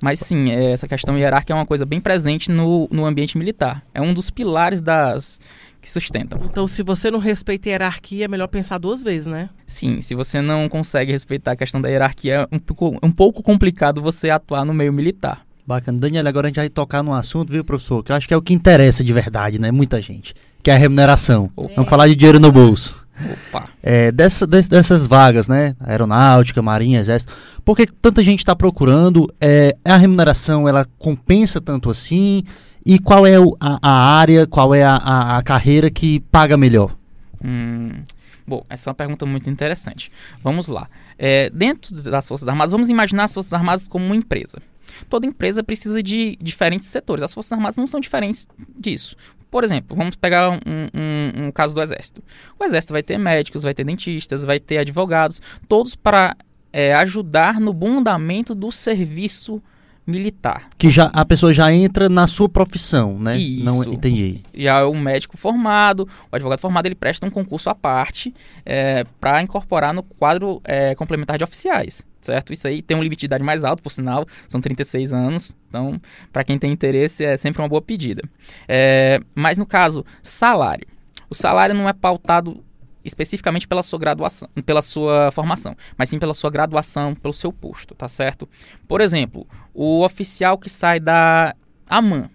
Mas 0.00 0.20
sim, 0.20 0.50
é, 0.50 0.72
essa 0.72 0.86
questão 0.86 1.16
hierárquica 1.16 1.52
é 1.52 1.56
uma 1.56 1.66
coisa 1.66 1.86
bem 1.86 2.00
presente 2.00 2.50
no, 2.50 2.88
no 2.90 3.06
ambiente 3.06 3.38
militar. 3.38 3.82
É 3.94 4.00
um 4.00 4.12
dos 4.12 4.30
pilares 4.30 4.80
das 4.80 5.40
que 5.80 5.90
sustentam. 5.90 6.40
Então, 6.44 6.66
se 6.66 6.82
você 6.82 7.12
não 7.12 7.20
respeita 7.20 7.68
a 7.68 7.70
hierarquia, 7.70 8.24
é 8.24 8.28
melhor 8.28 8.48
pensar 8.48 8.76
duas 8.76 9.04
vezes, 9.04 9.26
né? 9.26 9.48
Sim, 9.66 10.00
se 10.00 10.16
você 10.16 10.40
não 10.42 10.68
consegue 10.68 11.12
respeitar 11.12 11.52
a 11.52 11.56
questão 11.56 11.80
da 11.80 11.88
hierarquia, 11.88 12.48
é 12.50 12.56
um 12.56 12.58
pouco, 12.58 12.98
um 13.00 13.10
pouco 13.10 13.42
complicado 13.42 14.02
você 14.02 14.28
atuar 14.28 14.64
no 14.64 14.74
meio 14.74 14.92
militar. 14.92 15.46
Bacana. 15.64 15.98
Daniel, 15.98 16.26
agora 16.26 16.46
a 16.46 16.50
gente 16.50 16.56
vai 16.56 16.68
tocar 16.68 17.02
num 17.02 17.14
assunto, 17.14 17.52
viu, 17.52 17.64
professor? 17.64 18.02
Que 18.02 18.12
eu 18.12 18.16
acho 18.16 18.26
que 18.26 18.34
é 18.34 18.36
o 18.36 18.42
que 18.42 18.52
interessa 18.52 19.02
de 19.02 19.12
verdade, 19.12 19.60
né? 19.60 19.70
Muita 19.70 20.02
gente. 20.02 20.34
Que 20.62 20.70
é 20.70 20.74
a 20.74 20.76
remuneração. 20.76 21.50
Opa. 21.56 21.74
Vamos 21.76 21.90
falar 21.90 22.08
de 22.08 22.16
dinheiro 22.16 22.40
no 22.40 22.50
bolso. 22.50 23.05
Opa. 23.48 23.68
É, 23.82 24.12
dessa, 24.12 24.46
dessas 24.46 25.06
vagas, 25.06 25.48
né? 25.48 25.74
Aeronáutica, 25.80 26.60
Marinha, 26.60 27.00
Exército. 27.00 27.32
Por 27.64 27.76
que 27.76 27.86
tanta 27.86 28.22
gente 28.22 28.40
está 28.40 28.54
procurando? 28.54 29.32
É, 29.40 29.76
a 29.84 29.96
remuneração, 29.96 30.68
ela 30.68 30.86
compensa 30.98 31.60
tanto 31.60 31.90
assim? 31.90 32.42
E 32.84 32.98
qual 32.98 33.26
é 33.26 33.38
o, 33.38 33.56
a, 33.58 33.78
a, 33.82 34.18
área, 34.18 34.46
qual 34.46 34.74
é 34.74 34.84
a, 34.84 34.96
a, 34.96 35.38
a 35.38 35.42
carreira 35.42 35.90
que 35.90 36.20
paga 36.20 36.56
melhor? 36.56 36.96
Hum, 37.44 37.90
bom, 38.46 38.64
essa 38.68 38.88
é 38.88 38.90
uma 38.90 38.94
pergunta 38.94 39.26
muito 39.26 39.50
interessante. 39.50 40.10
Vamos 40.40 40.68
lá. 40.68 40.88
É, 41.18 41.50
dentro 41.50 41.94
das 42.02 42.28
Forças 42.28 42.46
Armadas, 42.46 42.70
vamos 42.70 42.88
imaginar 42.88 43.24
as 43.24 43.34
Forças 43.34 43.52
Armadas 43.52 43.88
como 43.88 44.04
uma 44.04 44.16
empresa. 44.16 44.62
Toda 45.08 45.26
empresa 45.26 45.62
precisa 45.62 46.02
de 46.02 46.38
diferentes 46.40 46.88
setores. 46.88 47.22
As 47.22 47.34
Forças 47.34 47.52
Armadas 47.52 47.76
não 47.76 47.86
são 47.86 47.98
diferentes 47.98 48.46
disso. 48.78 49.16
Por 49.56 49.64
exemplo, 49.64 49.96
vamos 49.96 50.16
pegar 50.16 50.50
um, 50.50 50.58
um, 50.66 51.46
um, 51.46 51.50
caso 51.50 51.74
do 51.74 51.80
Exército. 51.80 52.22
O 52.60 52.64
Exército 52.66 52.92
vai 52.92 53.02
ter 53.02 53.16
médicos, 53.16 53.62
vai 53.62 53.72
ter 53.72 53.84
dentistas, 53.84 54.44
vai 54.44 54.60
ter 54.60 54.76
advogados, 54.76 55.40
todos 55.66 55.96
para 55.96 56.36
é, 56.70 56.92
ajudar 56.92 57.58
no 57.58 57.72
bom 57.72 58.00
andamento 58.00 58.54
do 58.54 58.70
serviço 58.70 59.62
militar. 60.06 60.68
Que 60.78 60.90
já 60.90 61.06
a 61.12 61.24
pessoa 61.24 61.52
já 61.52 61.72
entra 61.72 62.08
na 62.08 62.26
sua 62.26 62.48
profissão, 62.48 63.18
né? 63.18 63.36
Isso. 63.36 63.64
Não 63.64 63.82
entendi. 63.84 64.42
Já 64.54 64.86
o 64.86 64.94
médico 64.94 65.36
formado, 65.36 66.08
o 66.30 66.36
advogado 66.36 66.60
formado, 66.60 66.86
ele 66.86 66.94
presta 66.94 67.26
um 67.26 67.30
concurso 67.30 67.68
à 67.68 67.74
parte 67.74 68.32
é, 68.64 69.04
para 69.20 69.42
incorporar 69.42 69.92
no 69.92 70.02
quadro 70.02 70.60
é, 70.64 70.94
complementar 70.94 71.36
de 71.36 71.44
oficiais, 71.44 72.06
certo? 72.22 72.52
Isso 72.52 72.68
aí 72.68 72.82
tem 72.82 72.96
um 72.96 73.02
limite 73.02 73.20
de 73.20 73.26
idade 73.26 73.42
mais 73.42 73.64
alto, 73.64 73.82
por 73.82 73.90
sinal, 73.90 74.26
são 74.46 74.60
36 74.60 75.12
anos. 75.12 75.56
Então, 75.68 76.00
para 76.32 76.44
quem 76.44 76.58
tem 76.58 76.70
interesse, 76.70 77.24
é 77.24 77.36
sempre 77.36 77.60
uma 77.60 77.68
boa 77.68 77.82
pedida. 77.82 78.22
É, 78.68 79.20
mas 79.34 79.58
no 79.58 79.66
caso, 79.66 80.04
salário. 80.22 80.86
O 81.28 81.34
salário 81.34 81.74
não 81.74 81.88
é 81.88 81.92
pautado 81.92 82.62
especificamente 83.06 83.66
pela 83.68 83.82
sua 83.82 83.98
graduação, 83.98 84.48
pela 84.66 84.82
sua 84.82 85.30
formação, 85.30 85.76
mas 85.96 86.08
sim 86.10 86.18
pela 86.18 86.34
sua 86.34 86.50
graduação, 86.50 87.14
pelo 87.14 87.32
seu 87.32 87.52
posto, 87.52 87.94
tá 87.94 88.08
certo? 88.08 88.48
Por 88.88 89.00
exemplo, 89.00 89.46
o 89.72 90.02
oficial 90.04 90.58
que 90.58 90.68
sai 90.68 90.98
da 91.00 91.54
AMAN, 91.88 92.28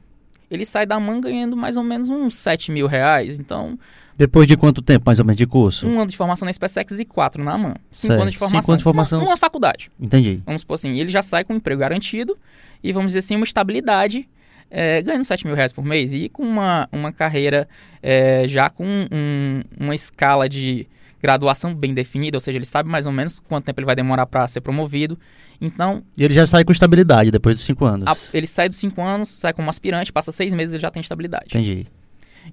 ele 0.50 0.66
sai 0.66 0.86
da 0.86 1.00
mão 1.00 1.20
ganhando 1.22 1.56
mais 1.56 1.78
ou 1.78 1.84
menos 1.84 2.10
uns 2.10 2.36
7 2.36 2.72
mil 2.72 2.88
reais. 2.88 3.40
Então, 3.40 3.78
Depois 4.18 4.48
de 4.48 4.56
quanto 4.58 4.82
tempo, 4.82 5.04
mais 5.06 5.20
ou 5.20 5.26
menos, 5.26 5.38
de 5.38 5.46
curso? 5.48 5.88
um 5.88 6.00
ano 6.00 6.10
de 6.10 6.18
formação 6.18 6.46
na 6.46 6.54
SpaceX 6.54 7.00
e 7.00 7.06
quatro 7.06 7.44
na 7.44 7.58
mão. 7.58 7.74
Cinco 7.92 8.08
Certo. 8.14 8.22
anos 8.22 8.34
de 8.34 8.38
Cinco 8.38 8.50
formação. 8.50 8.74
anos 8.74 8.80
de 8.80 8.84
formação. 8.84 9.20
Uma, 9.20 9.28
uma 9.32 9.38
faculdade. 9.38 9.92
Entendi. 10.00 10.42
Vamos 10.46 10.62
supor 10.62 10.76
assim, 10.76 10.98
ele 10.98 11.10
já 11.10 11.22
sai 11.24 11.44
com 11.44 11.54
um 11.54 11.58
emprego 11.58 11.80
garantido 11.80 12.38
e, 12.84 12.92
vamos 12.92 13.10
dizer 13.10 13.20
assim, 13.20 13.36
uma 13.36 13.46
estabilidade, 13.46 14.28
é, 14.72 15.02
ganhando 15.02 15.26
7 15.26 15.46
mil 15.46 15.56
reais 15.56 15.72
por 15.74 15.84
mês 15.86 16.14
e 16.14 16.30
com 16.30 16.44
uma, 16.44 16.88
uma 16.92 17.12
carreira 17.12 17.68
é, 18.02 18.48
já 18.48 18.70
com 18.70 18.86
um- 18.86 19.62
uma 19.80 19.94
escala 19.94 20.48
de 20.50 20.88
graduação 21.22 21.76
bem 21.76 21.94
definida, 21.94 22.36
ou 22.38 22.42
seja, 22.42 22.58
ele 22.58 22.66
sabe 22.66 22.90
mais 22.90 23.06
ou 23.06 23.12
menos 23.12 23.38
quanto 23.38 23.66
tempo 23.66 23.80
ele 23.80 23.86
vai 23.86 23.96
demorar 23.96 24.26
para 24.26 24.48
ser 24.48 24.62
promovido. 24.62 25.20
Então, 25.60 26.02
E 26.18 26.24
ele 26.24 26.34
já 26.34 26.48
sai 26.48 26.64
com 26.64 26.72
estabilidade 26.72 27.30
depois 27.30 27.54
dos 27.54 27.64
cinco 27.64 27.86
anos. 27.86 28.08
a- 28.08 28.18
ele 28.34 28.48
sai 28.48 28.68
dos 28.68 28.80
5 28.80 29.00
anos, 29.04 29.30
sai 29.30 29.54
como 29.54 29.70
aspirante, 29.70 30.12
passa 30.12 30.32
seis 30.32 30.52
meses 30.54 30.74
ele 30.74 30.82
já 30.82 30.90
tem 30.90 31.00
estabilidade. 31.02 31.46
Entendi. 31.50 31.86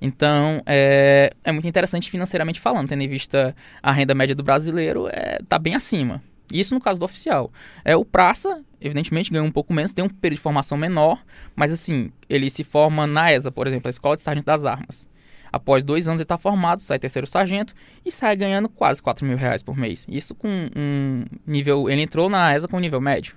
Então, 0.02 0.60
é, 0.66 1.32
é 1.42 1.50
muito 1.50 1.66
interessante 1.66 2.10
financeiramente 2.10 2.60
falando, 2.60 2.88
tendo 2.88 3.02
em 3.02 3.08
vista 3.08 3.56
a 3.82 3.90
renda 3.90 4.14
média 4.14 4.34
do 4.34 4.42
brasileiro, 4.42 5.08
é, 5.10 5.38
tá 5.48 5.58
bem 5.58 5.74
acima. 5.74 6.22
Isso 6.52 6.74
no 6.74 6.80
caso 6.80 6.98
do 6.98 7.04
oficial. 7.04 7.52
É, 7.84 7.96
o 7.96 8.04
praça, 8.04 8.62
evidentemente, 8.80 9.30
ganha 9.30 9.44
um 9.44 9.50
pouco 9.50 9.72
menos, 9.72 9.92
tem 9.92 10.04
um 10.04 10.08
período 10.08 10.38
de 10.38 10.42
formação 10.42 10.78
menor, 10.78 11.22
mas 11.54 11.72
assim, 11.72 12.10
ele 12.28 12.48
se 12.48 12.64
forma 12.64 13.06
na 13.06 13.32
ESA, 13.32 13.50
por 13.50 13.66
exemplo, 13.66 13.88
a 13.88 13.90
Escola 13.90 14.16
de 14.16 14.22
Sargento 14.22 14.46
das 14.46 14.64
Armas. 14.64 15.08
Após 15.52 15.82
dois 15.82 16.06
anos 16.06 16.20
ele 16.20 16.24
está 16.24 16.38
formado, 16.38 16.80
sai 16.80 16.98
terceiro 16.98 17.26
sargento 17.26 17.74
e 18.04 18.12
sai 18.12 18.36
ganhando 18.36 18.68
quase 18.68 19.02
4 19.02 19.24
mil 19.24 19.36
reais 19.36 19.62
por 19.62 19.76
mês. 19.76 20.06
Isso 20.08 20.34
com 20.34 20.48
um 20.76 21.24
nível. 21.46 21.88
Ele 21.88 22.02
entrou 22.02 22.28
na 22.28 22.54
ESA 22.54 22.68
com 22.68 22.76
um 22.76 22.80
nível 22.80 23.00
médio. 23.00 23.34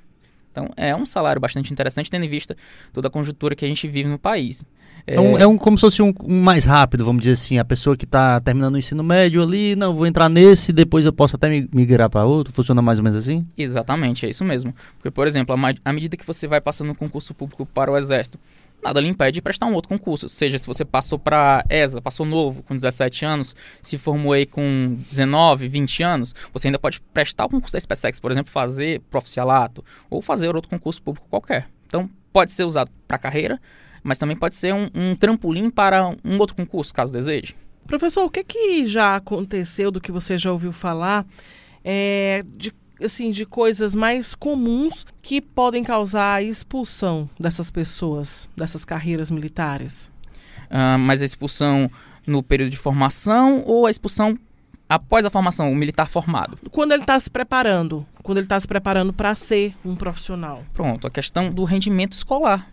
Então 0.52 0.70
é 0.76 0.96
um 0.96 1.06
salário 1.06 1.40
bastante 1.40 1.72
interessante, 1.72 2.12
tendo 2.12 2.26
em 2.26 2.30
vista 2.30 2.56
toda 2.94 3.08
a 3.08 3.12
conjuntura 3.12 3.56
que 3.56 3.66
a 3.66 3.68
gente 3.68 3.88
vive 3.88 4.10
no 4.10 4.20
país. 4.20 4.64
Então, 5.08 5.36
é 5.36 5.48
um, 5.48 5.58
como 5.58 5.78
se 5.78 5.82
fosse 5.82 6.02
um, 6.02 6.14
um 6.24 6.42
mais 6.42 6.64
rápido, 6.64 7.04
vamos 7.04 7.22
dizer 7.24 7.34
assim. 7.34 7.58
A 7.58 7.66
pessoa 7.66 7.98
que 7.98 8.06
está 8.06 8.40
terminando 8.40 8.76
o 8.76 8.78
ensino 8.78 9.04
médio 9.04 9.42
ali, 9.42 9.76
não, 9.76 9.96
vou 9.96 10.06
entrar 10.06 10.30
nesse, 10.30 10.72
depois 10.72 11.06
eu 11.06 11.12
posso 11.12 11.36
até 11.36 11.50
mi- 11.50 11.68
migrar 11.74 12.08
para 12.08 12.24
outro. 12.24 12.54
Funciona 12.54 12.84
mais 12.84 13.00
ou 13.00 13.04
menos 13.04 13.18
assim? 13.18 13.44
Exatamente, 13.58 14.28
é 14.28 14.30
isso 14.30 14.46
mesmo. 14.46 14.76
Porque, 14.98 15.10
por 15.10 15.26
exemplo, 15.26 15.56
à 15.84 15.92
medida 15.94 16.16
que 16.16 16.26
você 16.26 16.46
vai 16.46 16.62
passando 16.62 16.90
no 16.90 16.96
concurso 16.96 17.34
público 17.34 17.66
para 17.66 17.92
o 17.92 17.98
Exército, 17.98 18.38
nada 18.84 19.00
lhe 19.00 19.08
impede 19.08 19.36
de 19.36 19.42
prestar 19.42 19.66
um 19.66 19.74
outro 19.74 19.90
concurso. 19.90 20.28
Seja 20.28 20.58
se 20.58 20.68
você 20.68 20.84
passou 20.84 21.20
para 21.20 21.64
ESA, 21.70 22.02
passou 22.02 22.26
novo, 22.26 22.64
com 22.64 22.76
17 22.76 23.26
anos, 23.26 23.56
se 23.82 23.98
formou 23.98 24.34
aí 24.34 24.46
com 24.46 24.98
19, 25.10 25.68
20 25.68 26.04
anos, 26.04 26.36
você 26.52 26.68
ainda 26.68 26.80
pode 26.80 27.00
prestar 27.14 27.46
o 27.46 27.50
concurso 27.50 27.74
da 27.74 27.80
SpaceX, 27.80 28.20
por 28.20 28.32
exemplo, 28.32 28.52
fazer 28.52 29.02
proficialato 29.10 29.84
ou 30.10 30.22
fazer 30.22 30.56
outro 30.56 30.70
concurso 30.70 31.02
público 31.02 31.28
qualquer. 31.30 31.68
Então, 31.86 32.10
pode 32.32 32.52
ser 32.52 32.64
usado 32.64 32.92
para 33.08 33.18
carreira, 33.18 33.60
mas 34.04 34.18
também 34.18 34.36
pode 34.36 34.56
ser 34.56 34.74
um, 34.74 34.90
um 34.94 35.16
trampolim 35.16 35.70
para 35.70 36.10
um 36.24 36.38
outro 36.40 36.56
concurso, 36.56 36.94
caso 36.94 37.14
deseje. 37.14 37.56
Professor, 37.86 38.24
o 38.24 38.30
que, 38.30 38.44
que 38.44 38.88
já 38.88 39.16
aconteceu 39.16 39.92
do 39.92 40.00
que 40.00 40.12
você 40.12 40.38
já 40.38 40.52
ouviu 40.52 40.72
falar 40.72 41.26
é, 41.84 42.44
de, 42.48 42.72
assim, 43.06 43.32
de 43.32 43.46
coisas 43.46 43.94
mais 43.96 44.34
comuns 44.36 45.06
que 45.22 45.42
podem 45.42 45.84
causar 45.84 46.36
a 46.36 46.42
expulsão 46.42 47.30
dessas 47.40 47.72
pessoas, 47.72 48.48
dessas 48.56 48.86
carreiras 48.86 49.32
militares? 49.32 50.10
Ah, 50.70 50.98
mas 50.98 51.22
a 51.22 51.26
expulsão 51.26 51.90
no 52.26 52.42
período 52.42 52.72
de 52.72 52.78
formação 52.78 53.64
ou 53.66 53.86
a 53.86 53.92
expulsão 53.92 54.38
após 54.88 55.26
a 55.26 55.30
formação, 55.30 55.72
o 55.72 55.76
militar 55.76 56.10
formado? 56.10 56.58
Quando 56.70 56.92
ele 56.92 57.04
está 57.04 57.20
se 57.20 57.30
preparando, 57.30 58.06
quando 58.22 58.40
ele 58.40 58.46
está 58.46 58.60
se 58.60 58.68
preparando 58.68 59.14
para 59.14 59.34
ser 59.36 59.74
um 59.86 59.96
profissional. 59.96 60.64
Pronto, 60.74 61.08
a 61.08 61.10
questão 61.10 61.50
do 61.50 61.64
rendimento 61.64 62.14
escolar. 62.14 62.70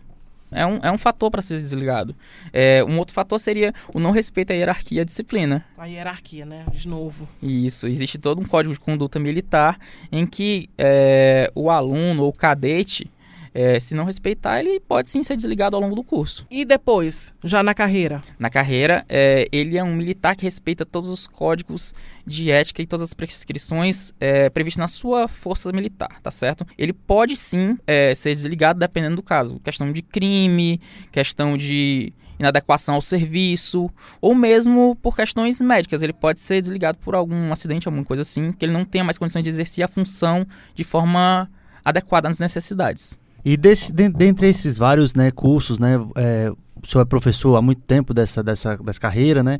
É 0.51 0.65
um, 0.65 0.79
é 0.81 0.91
um 0.91 0.97
fator 0.97 1.29
para 1.29 1.41
ser 1.41 1.57
desligado. 1.57 2.15
É, 2.51 2.83
um 2.83 2.97
outro 2.97 3.13
fator 3.13 3.39
seria 3.39 3.73
o 3.93 3.99
não 3.99 4.11
respeito 4.11 4.51
à 4.51 4.55
hierarquia 4.55 4.99
e 4.99 5.01
à 5.01 5.03
disciplina. 5.03 5.63
A 5.77 5.85
hierarquia, 5.85 6.45
né? 6.45 6.65
De 6.71 6.87
novo. 6.87 7.27
Isso, 7.41 7.87
existe 7.87 8.17
todo 8.17 8.41
um 8.41 8.45
código 8.45 8.73
de 8.73 8.79
conduta 8.79 9.19
militar 9.19 9.77
em 10.11 10.25
que 10.25 10.69
é, 10.77 11.51
o 11.53 11.69
aluno 11.69 12.23
ou 12.23 12.29
o 12.29 12.33
cadete, 12.33 13.09
é, 13.53 13.79
se 13.79 13.95
não 13.95 14.05
respeitar, 14.05 14.59
ele 14.59 14.79
pode 14.79 15.09
sim 15.09 15.23
ser 15.23 15.35
desligado 15.35 15.75
ao 15.75 15.81
longo 15.81 15.95
do 15.95 16.03
curso. 16.03 16.45
E 16.49 16.65
depois, 16.65 17.33
já 17.43 17.63
na 17.63 17.73
carreira? 17.73 18.21
Na 18.37 18.49
carreira, 18.49 19.05
é, 19.09 19.47
ele 19.51 19.77
é 19.77 19.83
um 19.83 19.95
militar 19.95 20.35
que 20.35 20.43
respeita 20.43 20.85
todos 20.85 21.09
os 21.09 21.27
códigos 21.27 21.93
de 22.25 22.51
ética 22.51 22.81
e 22.81 22.87
todas 22.87 23.03
as 23.03 23.13
prescrições 23.13 24.13
é, 24.19 24.49
previstas 24.49 24.79
na 24.79 24.87
sua 24.87 25.27
força 25.27 25.71
militar, 25.71 26.19
tá 26.21 26.31
certo? 26.31 26.65
Ele 26.77 26.93
pode 26.93 27.35
sim 27.35 27.77
é, 27.85 28.13
ser 28.15 28.33
desligado 28.35 28.79
dependendo 28.79 29.15
do 29.17 29.23
caso. 29.23 29.59
Questão 29.59 29.91
de 29.91 30.01
crime, 30.01 30.79
questão 31.11 31.57
de 31.57 32.13
inadequação 32.39 32.95
ao 32.95 33.01
serviço, 33.01 33.91
ou 34.21 34.33
mesmo 34.33 34.97
por 35.01 35.15
questões 35.15 35.59
médicas. 35.59 36.01
Ele 36.01 36.13
pode 36.13 36.39
ser 36.39 36.61
desligado 36.61 36.97
por 36.99 37.13
algum 37.13 37.51
acidente, 37.51 37.87
alguma 37.87 38.05
coisa 38.05 38.21
assim, 38.21 38.53
que 38.53 38.63
ele 38.63 38.71
não 38.71 38.85
tenha 38.85 39.03
mais 39.03 39.17
condições 39.17 39.43
de 39.43 39.49
exercer 39.49 39.83
a 39.83 39.87
função 39.87 40.47
de 40.73 40.83
forma 40.85 41.49
adequada 41.83 42.29
às 42.29 42.39
necessidades. 42.39 43.19
E 43.43 43.55
desse, 43.57 43.91
de- 43.93 44.09
dentre 44.09 44.47
esses 44.47 44.77
vários 44.77 45.13
né, 45.15 45.31
cursos, 45.31 45.79
né, 45.79 45.99
é, 46.15 46.51
o 46.81 46.87
senhor 46.87 47.01
é 47.03 47.05
professor 47.05 47.55
há 47.55 47.61
muito 47.61 47.81
tempo 47.81 48.13
dessa, 48.13 48.43
dessa, 48.43 48.77
dessa 48.77 48.99
carreira, 48.99 49.41
né? 49.43 49.59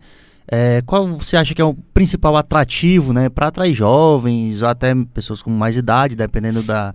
É, 0.52 0.82
qual 0.86 1.08
você 1.08 1.38
acha 1.38 1.54
que 1.54 1.62
é 1.62 1.66
o 1.66 1.76
principal 1.94 2.36
atrativo 2.36 3.14
né, 3.14 3.30
para 3.30 3.48
atrair 3.48 3.74
jovens 3.76 4.64
ou 4.64 4.68
até 4.68 4.94
pessoas 5.14 5.44
com 5.44 5.52
mais 5.52 5.78
idade, 5.78 6.16
dependendo 6.16 6.64
da, 6.64 6.92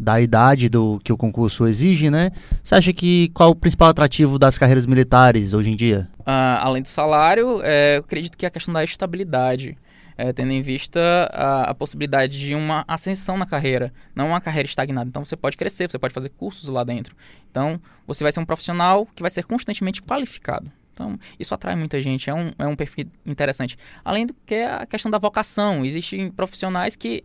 da 0.00 0.18
idade 0.18 0.70
do 0.70 0.98
que 1.04 1.12
o 1.12 1.16
concurso 1.16 1.66
exige, 1.66 2.08
né? 2.08 2.30
Você 2.64 2.74
acha 2.74 2.92
que 2.94 3.28
qual 3.34 3.50
o 3.50 3.54
principal 3.54 3.88
atrativo 3.90 4.38
das 4.38 4.56
carreiras 4.56 4.86
militares 4.86 5.52
hoje 5.52 5.70
em 5.70 5.76
dia? 5.76 6.08
Ah, 6.24 6.58
além 6.62 6.80
do 6.82 6.88
salário, 6.88 7.60
é, 7.62 7.96
eu 7.96 8.00
acredito 8.00 8.36
que 8.36 8.46
a 8.46 8.50
questão 8.50 8.72
da 8.72 8.82
estabilidade, 8.82 9.76
é, 10.16 10.32
tendo 10.32 10.52
em 10.52 10.62
vista 10.62 11.00
a, 11.32 11.70
a 11.70 11.74
possibilidade 11.74 12.38
de 12.38 12.54
uma 12.54 12.84
ascensão 12.88 13.36
na 13.36 13.46
carreira, 13.46 13.92
não 14.14 14.28
uma 14.28 14.40
carreira 14.40 14.66
estagnada. 14.66 15.08
Então 15.08 15.24
você 15.24 15.36
pode 15.36 15.56
crescer, 15.56 15.90
você 15.90 15.98
pode 15.98 16.14
fazer 16.14 16.30
cursos 16.30 16.68
lá 16.68 16.84
dentro. 16.84 17.14
Então 17.50 17.80
você 18.06 18.24
vai 18.24 18.32
ser 18.32 18.40
um 18.40 18.44
profissional 18.44 19.06
que 19.14 19.22
vai 19.22 19.30
ser 19.30 19.44
constantemente 19.44 20.02
qualificado. 20.02 20.70
Então, 20.96 21.18
isso 21.38 21.52
atrai 21.52 21.76
muita 21.76 22.00
gente, 22.00 22.30
é 22.30 22.34
um, 22.34 22.50
é 22.58 22.66
um 22.66 22.74
perfil 22.74 23.06
interessante. 23.26 23.76
Além 24.02 24.26
do 24.26 24.34
que 24.46 24.54
a 24.54 24.86
questão 24.86 25.10
da 25.10 25.18
vocação. 25.18 25.84
Existem 25.84 26.30
profissionais 26.30 26.96
que 26.96 27.22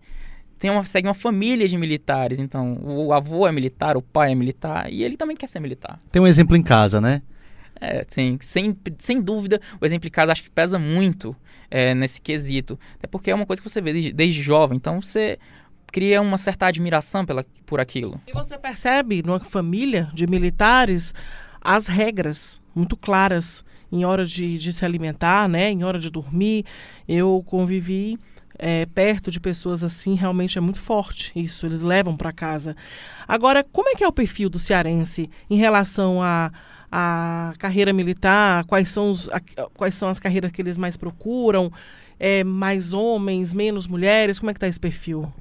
têm 0.60 0.70
uma, 0.70 0.86
seguem 0.86 1.08
uma 1.08 1.16
família 1.16 1.68
de 1.70 1.78
militares. 1.78 2.38
Então, 2.38 2.78
o 2.84 3.14
avô 3.14 3.48
é 3.48 3.52
militar, 3.52 3.96
o 3.96 4.02
pai 4.02 4.34
é 4.34 4.36
militar, 4.36 4.92
e 4.92 5.04
ele 5.04 5.16
também 5.16 5.38
quer 5.38 5.48
ser 5.48 5.62
militar. 5.62 6.02
Tem 6.12 6.22
um 6.22 6.28
exemplo 6.28 6.58
em 6.58 6.62
casa, 6.62 7.00
né? 7.00 7.22
É, 7.82 8.06
sim, 8.08 8.38
sem, 8.42 8.78
sem 9.00 9.20
dúvida, 9.20 9.60
o 9.82 9.86
exemplo 9.86 10.04
de 10.04 10.12
casa 10.12 10.32
acho 10.32 10.44
que 10.44 10.52
pesa 10.52 10.78
muito 10.78 11.36
é, 11.70 11.96
nesse 11.96 12.22
quesito. 12.22 12.80
Até 12.96 13.08
porque 13.08 13.32
é 13.32 13.36
uma 13.36 13.46
coisa 13.46 13.60
que 13.60 13.68
você 13.68 13.82
vê 13.82 13.92
desde, 13.92 14.14
desde 14.14 14.42
jovem, 14.42 14.78
então 14.78 15.02
você 15.02 15.40
cria 15.92 16.22
uma 16.22 16.38
certa 16.38 16.68
admiração 16.68 17.26
pela, 17.26 17.44
por 17.66 17.80
aquilo. 17.80 18.22
E 18.28 18.32
você 18.32 18.58
percebe 18.58 19.24
numa 19.26 19.40
família 19.40 20.10
de 20.14 20.28
militares 20.28 21.14
as 21.60 21.88
regras 21.88 22.62
muito 22.74 22.96
claras 22.96 23.64
em 23.92 24.06
hora 24.06 24.26
de, 24.26 24.58
de 24.58 24.72
se 24.72 24.86
alimentar, 24.86 25.50
né? 25.50 25.70
Em 25.70 25.84
hora 25.84 26.00
de 26.00 26.10
dormir. 26.10 26.66
Eu 27.08 27.44
convivi 27.46 28.18
é, 28.58 28.86
perto 28.86 29.30
de 29.30 29.40
pessoas 29.40 29.84
assim, 29.84 30.16
realmente 30.16 30.58
é 30.58 30.62
muito 30.62 30.82
forte 30.82 31.32
isso. 31.36 31.66
Eles 31.66 31.82
levam 31.82 32.16
para 32.16 32.32
casa. 32.32 32.76
Agora, 33.28 33.64
como 33.64 33.90
é 33.90 33.96
que 33.96 34.04
é 34.04 34.08
o 34.08 34.14
perfil 34.14 34.50
do 34.50 34.60
cearense 34.60 35.30
em 35.50 35.58
relação 35.58 36.22
a 36.24 36.52
a 36.92 37.54
carreira 37.58 37.94
militar, 37.94 38.66
quais 38.66 38.90
são, 38.90 39.12
os, 39.12 39.30
a, 39.30 39.40
quais 39.74 39.94
são 39.94 40.10
as 40.10 40.20
carreiras 40.20 40.52
que 40.52 40.62
eles 40.62 40.78
mais 40.78 40.98
procuram, 40.98 41.72
é, 42.20 42.44
mais 42.44 42.94
homens, 42.94 43.54
menos 43.54 43.88
mulheres, 43.88 44.40
como 44.40 44.50
é 44.50 44.54
que 44.54 44.58
está 44.58 44.68
esse 44.68 44.80
perfil? 44.80 45.32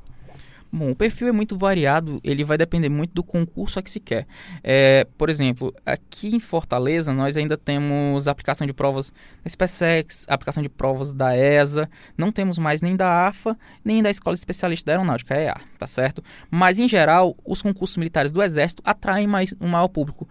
Bom, 0.72 0.92
o 0.92 0.94
perfil 0.94 1.26
é 1.26 1.32
muito 1.32 1.58
variado, 1.58 2.20
ele 2.22 2.44
vai 2.44 2.56
depender 2.56 2.88
muito 2.88 3.12
do 3.12 3.24
concurso 3.24 3.80
a 3.80 3.82
que 3.82 3.90
se 3.90 3.98
quer. 3.98 4.24
É, 4.62 5.04
por 5.18 5.28
exemplo, 5.28 5.74
aqui 5.84 6.28
em 6.28 6.38
Fortaleza 6.38 7.12
nós 7.12 7.36
ainda 7.36 7.58
temos 7.58 8.28
aplicação 8.28 8.64
de 8.64 8.72
provas 8.72 9.12
da 9.42 9.50
SpaceX, 9.50 10.24
aplicação 10.28 10.62
de 10.62 10.68
provas 10.68 11.12
da 11.12 11.36
ESA, 11.36 11.90
não 12.16 12.30
temos 12.30 12.56
mais 12.56 12.80
nem 12.80 12.94
da 12.94 13.26
AFA, 13.26 13.58
nem 13.84 14.00
da 14.00 14.10
Escola 14.10 14.36
Especialista 14.36 14.86
da 14.86 14.92
Aeronáutica, 14.92 15.34
EA, 15.34 15.56
tá 15.76 15.88
certo? 15.88 16.22
Mas 16.48 16.78
em 16.78 16.88
geral, 16.88 17.36
os 17.44 17.60
concursos 17.60 17.96
militares 17.96 18.30
do 18.30 18.40
Exército 18.40 18.80
atraem 18.84 19.26
mais 19.26 19.52
um 19.60 19.66
maior 19.66 19.88
público. 19.88 20.28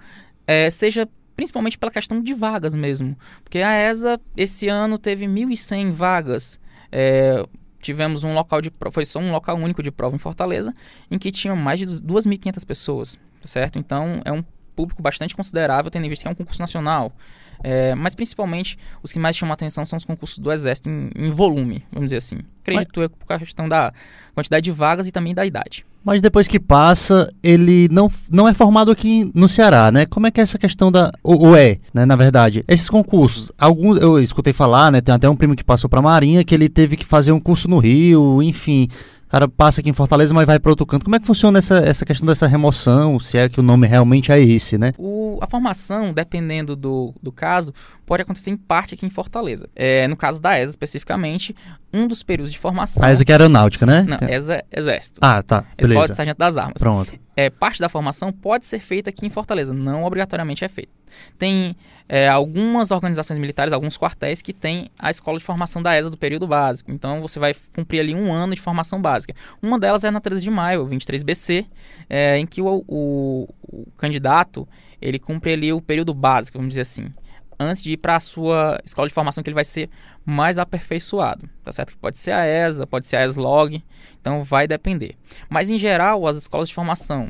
É, 0.51 0.67
seja 0.71 1.07
principalmente 1.35 1.77
pela 1.77 1.91
questão 1.91 2.23
de 2.23 2.33
vagas 2.33 2.73
mesmo. 2.73 3.15
Porque 3.43 3.59
a 3.59 3.71
ESA, 3.87 4.19
esse 4.35 4.67
ano, 4.67 4.97
teve 4.97 5.27
1.100 5.27 5.91
vagas. 5.91 6.59
É, 6.91 7.45
tivemos 7.79 8.23
um 8.23 8.33
local 8.33 8.59
de 8.59 8.71
prova, 8.71 8.91
foi 8.91 9.05
só 9.05 9.19
um 9.19 9.31
local 9.31 9.55
único 9.57 9.83
de 9.83 9.91
prova 9.91 10.15
em 10.15 10.19
Fortaleza, 10.19 10.73
em 11.11 11.19
que 11.19 11.31
tinham 11.31 11.55
mais 11.55 11.79
de 11.79 11.85
2.500 11.85 12.65
pessoas, 12.65 13.19
certo? 13.43 13.77
Então, 13.77 14.21
é 14.25 14.31
um 14.31 14.43
público 14.75 15.03
bastante 15.03 15.35
considerável, 15.35 15.91
tendo 15.91 16.07
em 16.07 16.09
vista 16.09 16.23
que 16.23 16.29
é 16.29 16.31
um 16.31 16.35
concurso 16.35 16.59
nacional. 16.59 17.13
É, 17.63 17.93
mas 17.95 18.15
principalmente 18.15 18.77
os 19.03 19.11
que 19.11 19.19
mais 19.19 19.35
chamam 19.35 19.51
a 19.51 19.53
atenção 19.53 19.85
são 19.85 19.97
os 19.97 20.05
concursos 20.05 20.37
do 20.37 20.51
Exército 20.51 20.89
em, 20.89 21.09
em 21.15 21.29
volume, 21.29 21.83
vamos 21.91 22.07
dizer 22.07 22.17
assim. 22.17 22.39
Acredito 22.61 23.01
eu 23.01 23.09
por 23.09 23.37
questão 23.37 23.67
da 23.67 23.91
quantidade 24.33 24.63
de 24.63 24.71
vagas 24.71 25.07
e 25.07 25.11
também 25.11 25.33
da 25.33 25.45
idade. 25.45 25.85
Mas 26.03 26.21
depois 26.21 26.47
que 26.47 26.59
passa, 26.59 27.31
ele 27.43 27.89
não, 27.91 28.09
não 28.31 28.47
é 28.47 28.53
formado 28.53 28.89
aqui 28.89 29.29
no 29.35 29.49
Ceará, 29.49 29.91
né? 29.91 30.05
Como 30.05 30.27
é 30.27 30.31
que 30.31 30.39
é 30.39 30.43
essa 30.43 30.57
questão 30.57 30.91
da. 30.91 31.11
Ou, 31.21 31.47
ou 31.47 31.55
é, 31.57 31.77
né? 31.93 32.05
Na 32.05 32.15
verdade. 32.15 32.63
Esses 32.67 32.89
concursos, 32.89 33.51
alguns 33.57 33.97
eu 33.97 34.17
escutei 34.19 34.53
falar, 34.53 34.91
né? 34.91 35.01
Tem 35.01 35.13
até 35.13 35.29
um 35.29 35.35
primo 35.35 35.55
que 35.55 35.63
passou 35.63 35.89
pra 35.89 36.01
Marinha 36.01 36.43
que 36.43 36.55
ele 36.55 36.69
teve 36.69 36.95
que 36.95 37.05
fazer 37.05 37.33
um 37.33 37.39
curso 37.39 37.67
no 37.67 37.79
Rio, 37.79 38.41
enfim. 38.41 38.87
O 39.29 39.31
cara 39.31 39.47
passa 39.47 39.79
aqui 39.79 39.91
em 39.91 39.93
Fortaleza, 39.93 40.33
mas 40.33 40.47
vai 40.47 40.59
para 40.59 40.71
outro 40.71 40.87
canto. 40.87 41.03
Como 41.03 41.15
é 41.15 41.19
que 41.19 41.27
funciona 41.27 41.59
essa, 41.59 41.77
essa 41.77 42.03
questão 42.03 42.25
dessa 42.25 42.47
remoção? 42.47 43.19
Se 43.19 43.37
é 43.37 43.47
que 43.47 43.59
o 43.59 43.63
nome 43.63 43.85
realmente 43.85 44.31
é 44.31 44.41
esse, 44.41 44.75
né? 44.75 44.91
O, 44.97 45.37
a 45.39 45.45
formação, 45.45 46.11
dependendo 46.11 46.75
do, 46.75 47.13
do 47.21 47.31
caso, 47.31 47.71
pode 48.07 48.23
acontecer 48.23 48.49
em 48.49 48.57
parte 48.57 48.95
aqui 48.95 49.05
em 49.05 49.09
Fortaleza. 49.11 49.69
É, 49.75 50.07
no 50.07 50.17
caso 50.17 50.41
da 50.41 50.59
ESA, 50.59 50.71
especificamente, 50.71 51.55
um 51.93 52.07
dos 52.07 52.23
períodos 52.23 52.51
de 52.51 52.57
formação... 52.57 53.05
A 53.05 53.11
ESA 53.11 53.23
que 53.23 53.31
é 53.31 53.35
aeronáutica, 53.35 53.85
né? 53.85 54.01
Não, 54.01 54.27
ESA 54.27 54.63
Exército. 54.71 55.19
Ah, 55.21 55.43
tá. 55.43 55.63
Beleza. 55.77 55.93
Escola 55.93 56.07
de 56.07 56.15
Sargento 56.15 56.39
das 56.39 56.57
Armas. 56.57 56.77
Pronto. 56.79 57.13
É, 57.35 57.51
parte 57.51 57.79
da 57.79 57.87
formação 57.87 58.31
pode 58.31 58.65
ser 58.65 58.79
feita 58.79 59.11
aqui 59.11 59.27
em 59.27 59.29
Fortaleza, 59.29 59.71
não 59.71 60.05
obrigatoriamente 60.05 60.65
é 60.65 60.67
feita. 60.67 60.91
Tem 61.37 61.75
é, 62.09 62.27
algumas 62.27 62.89
organizações 62.89 63.39
militares, 63.39 63.71
alguns 63.71 63.95
quartéis 63.97 64.41
que 64.41 64.51
têm 64.51 64.89
a 64.97 65.11
escola 65.11 65.37
de 65.37 65.45
formação 65.45 65.81
da 65.81 65.95
ESA 65.95 66.09
do 66.09 66.17
período 66.17 66.47
básico. 66.47 66.91
Então 66.91 67.21
você 67.21 67.37
vai 67.37 67.55
cumprir 67.75 67.99
ali 67.99 68.15
um 68.15 68.33
ano 68.33 68.55
de 68.55 68.59
formação 68.59 68.99
básica. 68.99 69.35
Uma 69.61 69.79
delas 69.79 70.03
é 70.03 70.09
na 70.09 70.19
13 70.19 70.41
de 70.41 70.49
maio, 70.49 70.87
23BC, 70.87 71.67
é, 72.09 72.37
em 72.39 72.47
que 72.47 72.61
o, 72.61 72.83
o, 72.87 73.47
o 73.61 73.91
candidato 73.95 74.67
ele 74.99 75.19
cumpre 75.19 75.53
ali 75.53 75.71
o 75.71 75.79
período 75.79 76.13
básico, 76.13 76.57
vamos 76.57 76.71
dizer 76.71 76.81
assim 76.81 77.13
antes 77.59 77.83
de 77.83 77.91
ir 77.91 77.97
para 77.97 78.15
a 78.15 78.19
sua 78.19 78.79
escola 78.85 79.07
de 79.07 79.13
formação 79.13 79.43
que 79.43 79.49
ele 79.49 79.55
vai 79.55 79.65
ser 79.65 79.89
mais 80.25 80.57
aperfeiçoado, 80.57 81.49
tá 81.63 81.71
certo? 81.71 81.97
Pode 81.97 82.17
ser 82.17 82.31
a 82.31 82.45
ESA, 82.45 82.87
pode 82.87 83.05
ser 83.05 83.17
a 83.17 83.25
ESLOG, 83.25 83.83
então 84.21 84.43
vai 84.43 84.65
depender. 84.65 85.17
Mas 85.49 85.69
em 85.69 85.77
geral, 85.77 86.25
as 86.25 86.37
escolas 86.37 86.69
de 86.69 86.73
formação, 86.73 87.29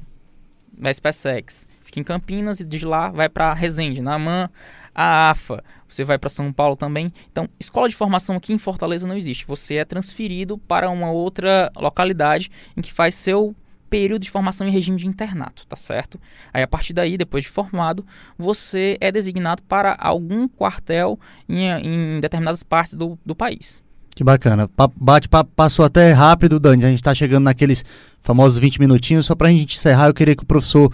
a 0.81 0.91
SPSEX, 0.91 1.67
fica 1.89 2.00
em 2.00 2.03
Campinas 2.03 2.60
e 2.60 2.63
de 2.63 2.86
lá 2.86 3.10
vai 3.10 3.27
para 3.27 3.53
Resende, 3.53 4.01
na 4.01 4.13
AMAN, 4.13 4.50
a 4.93 5.31
AFA, 5.31 5.63
você 5.88 6.03
vai 6.03 6.17
para 6.17 6.29
São 6.29 6.53
Paulo 6.53 6.75
também. 6.75 7.12
Então, 7.31 7.50
escola 7.60 7.89
de 7.89 7.96
formação 7.96 8.36
aqui 8.36 8.53
em 8.53 8.58
Fortaleza 8.58 9.08
não 9.08 9.17
existe. 9.17 9.46
Você 9.48 9.75
é 9.75 9.86
transferido 9.86 10.58
para 10.58 10.89
uma 10.89 11.12
outra 11.12 11.72
localidade 11.75 12.51
em 12.77 12.81
que 12.81 12.93
faz 12.93 13.15
seu 13.15 13.55
período 13.89 14.22
de 14.22 14.29
formação 14.29 14.67
em 14.67 14.72
regime 14.72 14.98
de 14.98 15.08
internato, 15.08 15.65
tá 15.65 15.75
certo? 15.75 16.19
Aí 16.53 16.62
a 16.62 16.67
partir 16.67 16.93
daí, 16.93 17.17
depois 17.17 17.43
de 17.43 17.50
formado, 17.50 18.05
você 18.38 18.98
é 19.01 19.12
designado 19.12 19.63
para 19.63 19.98
algum 20.00 20.48
quartel 20.48 21.19
em, 21.48 21.65
em 21.67 22.19
determinadas 22.19 22.62
partes 22.62 22.93
do, 22.93 23.17
do 23.25 23.36
país. 23.36 23.81
Que 24.15 24.24
bacana. 24.24 24.69
Bate 24.96 25.29
passou 25.55 25.86
até 25.86 26.12
rápido, 26.12 26.60
Dani. 26.60 26.84
A 26.84 26.89
gente 26.89 27.00
está 27.00 27.15
chegando 27.15 27.46
naqueles 27.46 27.86
famosos 28.22 28.60
20 28.60 28.79
minutinhos. 28.79 29.25
Só 29.25 29.34
para 29.34 29.48
a 29.48 29.51
gente 29.51 29.77
encerrar, 29.77 30.08
eu 30.08 30.13
queria 30.13 30.36
que 30.36 30.43
o 30.43 30.46
professor 30.46 30.91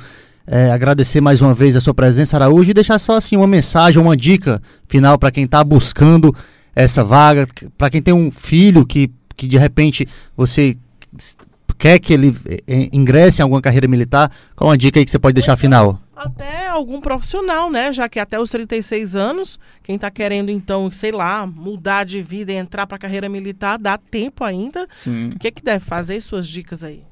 é, 0.47 0.71
agradecer 0.71 1.21
mais 1.21 1.41
uma 1.41 1.53
vez 1.53 1.75
a 1.75 1.81
sua 1.81 1.93
presença, 1.93 2.37
Araújo, 2.37 2.69
e 2.69 2.73
deixar 2.73 2.99
só 2.99 3.17
assim 3.17 3.35
uma 3.35 3.47
mensagem, 3.47 4.01
uma 4.01 4.15
dica 4.15 4.61
final 4.87 5.17
para 5.17 5.31
quem 5.31 5.45
está 5.45 5.63
buscando 5.63 6.35
essa 6.75 7.03
vaga, 7.03 7.47
para 7.77 7.89
quem 7.89 8.01
tem 8.01 8.13
um 8.13 8.29
filho 8.29 8.85
que, 8.85 9.09
que 9.35 9.47
de 9.47 9.57
repente 9.57 10.07
você 10.35 10.77
quer 11.77 11.99
que 11.99 12.13
ele 12.13 12.35
eh, 12.45 12.59
eh, 12.67 12.89
ingresse 12.93 13.41
em 13.41 13.43
alguma 13.43 13.61
carreira 13.61 13.87
militar, 13.87 14.31
qual 14.55 14.69
uma 14.69 14.77
dica 14.77 14.99
aí 14.99 15.05
que 15.05 15.11
você 15.11 15.19
pode 15.19 15.33
deixar 15.33 15.57
final? 15.57 15.99
Até 16.15 16.67
algum 16.67 17.01
profissional, 17.01 17.69
né? 17.69 17.91
Já 17.91 18.07
que 18.07 18.19
até 18.19 18.39
os 18.39 18.49
36 18.49 19.15
anos, 19.15 19.59
quem 19.83 19.95
está 19.95 20.09
querendo, 20.09 20.49
então, 20.49 20.89
sei 20.91 21.11
lá, 21.11 21.45
mudar 21.45 22.05
de 22.05 22.21
vida 22.21 22.51
e 22.51 22.55
entrar 22.55 22.87
para 22.87 22.95
a 22.95 22.99
carreira 22.99 23.27
militar, 23.27 23.77
dá 23.77 23.97
tempo 23.97 24.43
ainda. 24.43 24.87
Sim. 24.91 25.29
O 25.29 25.39
que, 25.39 25.47
é 25.47 25.51
que 25.51 25.61
deve 25.61 25.83
fazer? 25.83 26.21
Suas 26.21 26.47
dicas 26.47 26.83
aí. 26.83 27.03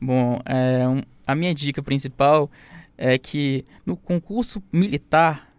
Bom, 0.00 0.38
é, 0.44 0.86
um, 0.86 1.02
a 1.26 1.34
minha 1.34 1.54
dica 1.54 1.82
principal 1.82 2.48
é 2.96 3.18
que 3.18 3.64
no 3.84 3.96
concurso 3.96 4.62
militar, 4.72 5.52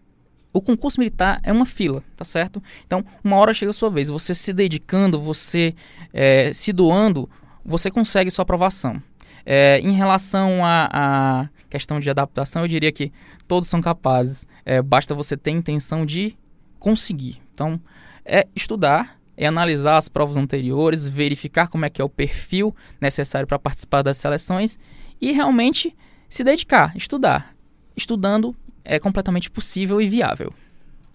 o 0.52 0.62
concurso 0.62 1.00
militar 1.00 1.40
é 1.44 1.52
uma 1.52 1.66
fila, 1.66 2.04
tá 2.16 2.24
certo? 2.24 2.62
Então, 2.86 3.04
uma 3.24 3.36
hora 3.38 3.54
chega 3.54 3.72
a 3.72 3.74
sua 3.74 3.90
vez. 3.90 4.10
Você 4.10 4.34
se 4.34 4.54
dedicando, 4.54 5.20
você 5.20 5.76
é, 6.14 6.54
se 6.54 6.72
doando, 6.72 7.30
você 7.64 7.92
consegue 7.92 8.32
sua 8.32 8.44
aprovação. 8.44 9.02
É, 9.46 9.80
em 9.80 9.92
relação 9.92 10.66
à 10.66 11.50
questão 11.70 12.00
de 12.00 12.10
adaptação, 12.10 12.64
eu 12.64 12.68
diria 12.68 12.92
que 12.92 13.12
todos 13.48 13.70
são 13.70 13.82
capazes. 13.82 14.48
É, 14.66 14.82
basta 14.82 15.14
você 15.14 15.36
ter 15.36 15.52
intenção 15.52 16.06
de 16.06 16.36
conseguir. 16.80 17.42
Então, 17.54 17.80
é 18.24 18.48
estudar, 18.56 19.20
é 19.38 19.46
analisar 19.46 19.98
as 19.98 20.08
provas 20.08 20.38
anteriores, 20.38 21.08
verificar 21.08 21.68
como 21.68 21.86
é 21.86 21.90
que 21.90 22.02
é 22.02 22.06
o 22.06 22.10
perfil 22.10 22.76
necessário 23.00 23.48
para 23.48 23.60
participar 23.60 24.02
das 24.02 24.18
seleções 24.18 24.80
e 25.20 25.32
realmente 25.32 25.96
se 26.30 26.44
dedicar, 26.44 26.96
estudar. 26.96 27.54
Estudando 27.96 28.56
é 28.84 29.00
completamente 29.00 29.50
possível 29.50 30.02
e 30.02 30.08
viável. 30.08 30.54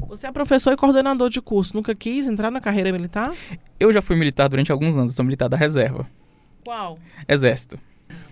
Você 0.09 0.27
é 0.27 0.33
professor 0.33 0.73
e 0.73 0.77
coordenador 0.77 1.29
de 1.29 1.41
curso. 1.41 1.75
Nunca 1.75 1.95
quis 1.95 2.27
entrar 2.27 2.51
na 2.51 2.61
carreira 2.61 2.91
militar? 2.91 3.33
Eu 3.79 3.93
já 3.93 4.01
fui 4.01 4.17
militar 4.17 4.49
durante 4.49 4.73
alguns 4.73 4.97
anos. 4.97 5.15
Sou 5.15 5.25
militar 5.25 5.49
da 5.49 5.57
reserva. 5.57 6.09
Qual? 6.65 6.99
Exército. 7.29 7.79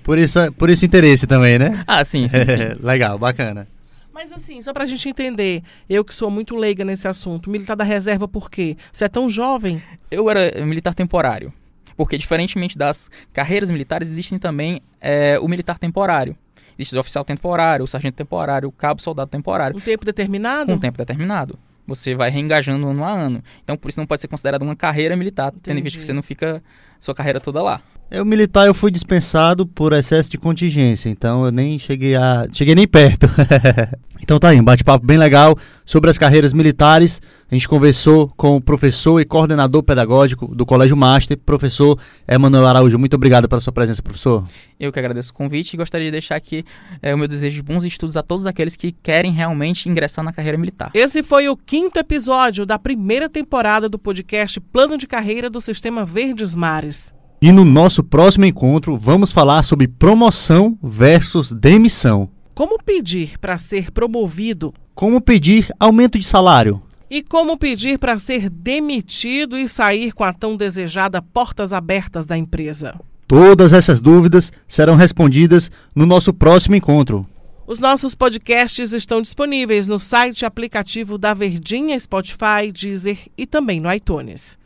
Por 0.02 0.18
isso, 0.18 0.52
por 0.54 0.70
isso 0.70 0.84
interesse 0.84 1.26
também, 1.26 1.58
né? 1.58 1.84
Ah, 1.86 2.04
sim, 2.04 2.26
sim, 2.26 2.38
sim. 2.38 2.80
Legal, 2.84 3.18
bacana. 3.18 3.68
Mas 4.12 4.32
assim, 4.32 4.60
só 4.62 4.72
pra 4.72 4.86
gente 4.86 5.08
entender, 5.08 5.62
eu 5.88 6.04
que 6.04 6.14
sou 6.14 6.30
muito 6.30 6.56
leiga 6.56 6.84
nesse 6.84 7.06
assunto, 7.06 7.48
militar 7.48 7.76
da 7.76 7.84
reserva 7.84 8.26
por 8.26 8.50
quê? 8.50 8.76
Você 8.92 9.04
é 9.04 9.08
tão 9.08 9.30
jovem? 9.30 9.80
Eu 10.10 10.28
era 10.28 10.64
militar 10.64 10.94
temporário. 10.94 11.52
Porque, 11.96 12.16
diferentemente 12.16 12.78
das 12.78 13.10
carreiras 13.32 13.70
militares, 13.70 14.08
existem 14.08 14.38
também 14.38 14.80
é, 15.00 15.38
o 15.40 15.46
militar 15.46 15.78
temporário. 15.78 16.36
Existe 16.78 16.96
o 16.96 17.00
oficial 17.00 17.24
temporário, 17.24 17.84
o 17.84 17.88
sargento 17.88 18.14
temporário, 18.14 18.68
o 18.68 18.72
cabo 18.72 19.02
soldado 19.02 19.30
temporário. 19.30 19.76
Um 19.76 19.80
tempo 19.80 20.04
determinado? 20.04 20.72
Um 20.72 20.78
tempo 20.78 20.96
determinado. 20.96 21.58
Você 21.86 22.14
vai 22.14 22.30
reengajando 22.30 22.86
ano 22.86 23.02
a 23.02 23.10
ano. 23.10 23.42
Então, 23.64 23.76
por 23.76 23.88
isso 23.88 23.98
não 23.98 24.06
pode 24.06 24.20
ser 24.20 24.28
considerado 24.28 24.62
uma 24.62 24.76
carreira 24.76 25.16
militar, 25.16 25.48
Entendi. 25.48 25.62
tendo 25.62 25.78
em 25.78 25.82
vista 25.82 25.98
que 25.98 26.04
você 26.04 26.12
não 26.12 26.22
fica 26.22 26.62
sua 27.00 27.14
carreira 27.14 27.40
toda 27.40 27.62
lá. 27.62 27.80
Eu 28.10 28.24
militar 28.24 28.66
eu 28.66 28.72
fui 28.72 28.90
dispensado 28.90 29.66
por 29.66 29.92
excesso 29.92 30.30
de 30.30 30.38
contingência, 30.38 31.10
então 31.10 31.44
eu 31.44 31.52
nem 31.52 31.78
cheguei 31.78 32.16
a 32.16 32.46
cheguei 32.50 32.74
nem 32.74 32.88
perto. 32.88 33.28
então 34.22 34.38
tá 34.38 34.48
aí, 34.48 34.58
um 34.58 34.64
bate-papo 34.64 35.04
bem 35.04 35.18
legal 35.18 35.58
sobre 35.84 36.08
as 36.08 36.16
carreiras 36.16 36.54
militares. 36.54 37.20
A 37.50 37.54
gente 37.54 37.68
conversou 37.68 38.32
com 38.34 38.56
o 38.56 38.62
professor 38.62 39.20
e 39.20 39.26
coordenador 39.26 39.82
pedagógico 39.82 40.54
do 40.54 40.64
Colégio 40.64 40.96
Master, 40.96 41.36
professor 41.36 41.98
Emanuel 42.26 42.66
Araújo. 42.66 42.98
Muito 42.98 43.12
obrigado 43.12 43.46
pela 43.46 43.60
sua 43.60 43.74
presença, 43.74 44.02
professor. 44.02 44.42
Eu 44.80 44.90
que 44.90 44.98
agradeço 44.98 45.30
o 45.30 45.34
convite 45.34 45.74
e 45.74 45.76
gostaria 45.76 46.06
de 46.06 46.12
deixar 46.12 46.36
aqui 46.36 46.64
é, 47.02 47.14
o 47.14 47.18
meu 47.18 47.28
desejo 47.28 47.56
de 47.56 47.62
bons 47.62 47.84
estudos 47.84 48.16
a 48.16 48.22
todos 48.22 48.46
aqueles 48.46 48.74
que 48.74 48.90
querem 48.90 49.32
realmente 49.32 49.86
ingressar 49.86 50.24
na 50.24 50.32
carreira 50.32 50.56
militar. 50.56 50.90
Esse 50.94 51.22
foi 51.22 51.50
o 51.50 51.56
quinto 51.58 51.98
episódio 51.98 52.64
da 52.64 52.78
primeira 52.78 53.28
temporada 53.28 53.86
do 53.86 53.98
podcast 53.98 54.58
Plano 54.60 54.96
de 54.96 55.06
Carreira 55.06 55.50
do 55.50 55.60
Sistema 55.60 56.06
Verdes 56.06 56.54
Mares. 56.54 57.17
E 57.40 57.52
no 57.52 57.64
nosso 57.64 58.02
próximo 58.02 58.44
encontro 58.44 58.96
vamos 58.96 59.30
falar 59.30 59.62
sobre 59.62 59.86
promoção 59.86 60.76
versus 60.82 61.52
demissão. 61.52 62.28
Como 62.52 62.82
pedir 62.82 63.38
para 63.38 63.56
ser 63.56 63.92
promovido? 63.92 64.74
Como 64.92 65.20
pedir 65.20 65.72
aumento 65.78 66.18
de 66.18 66.26
salário? 66.26 66.82
E 67.08 67.22
como 67.22 67.56
pedir 67.56 67.96
para 67.96 68.18
ser 68.18 68.50
demitido 68.50 69.56
e 69.56 69.68
sair 69.68 70.12
com 70.12 70.24
a 70.24 70.32
tão 70.32 70.56
desejada 70.56 71.22
portas 71.22 71.72
abertas 71.72 72.26
da 72.26 72.36
empresa? 72.36 72.98
Todas 73.28 73.72
essas 73.72 74.00
dúvidas 74.00 74.52
serão 74.66 74.96
respondidas 74.96 75.70
no 75.94 76.04
nosso 76.04 76.34
próximo 76.34 76.74
encontro. 76.74 77.24
Os 77.68 77.78
nossos 77.78 78.16
podcasts 78.16 78.92
estão 78.92 79.22
disponíveis 79.22 79.86
no 79.86 80.00
site 80.00 80.44
aplicativo 80.44 81.16
da 81.16 81.34
Verdinha, 81.34 82.00
Spotify, 82.00 82.72
Deezer 82.72 83.18
e 83.38 83.46
também 83.46 83.78
no 83.78 83.92
iTunes. 83.92 84.58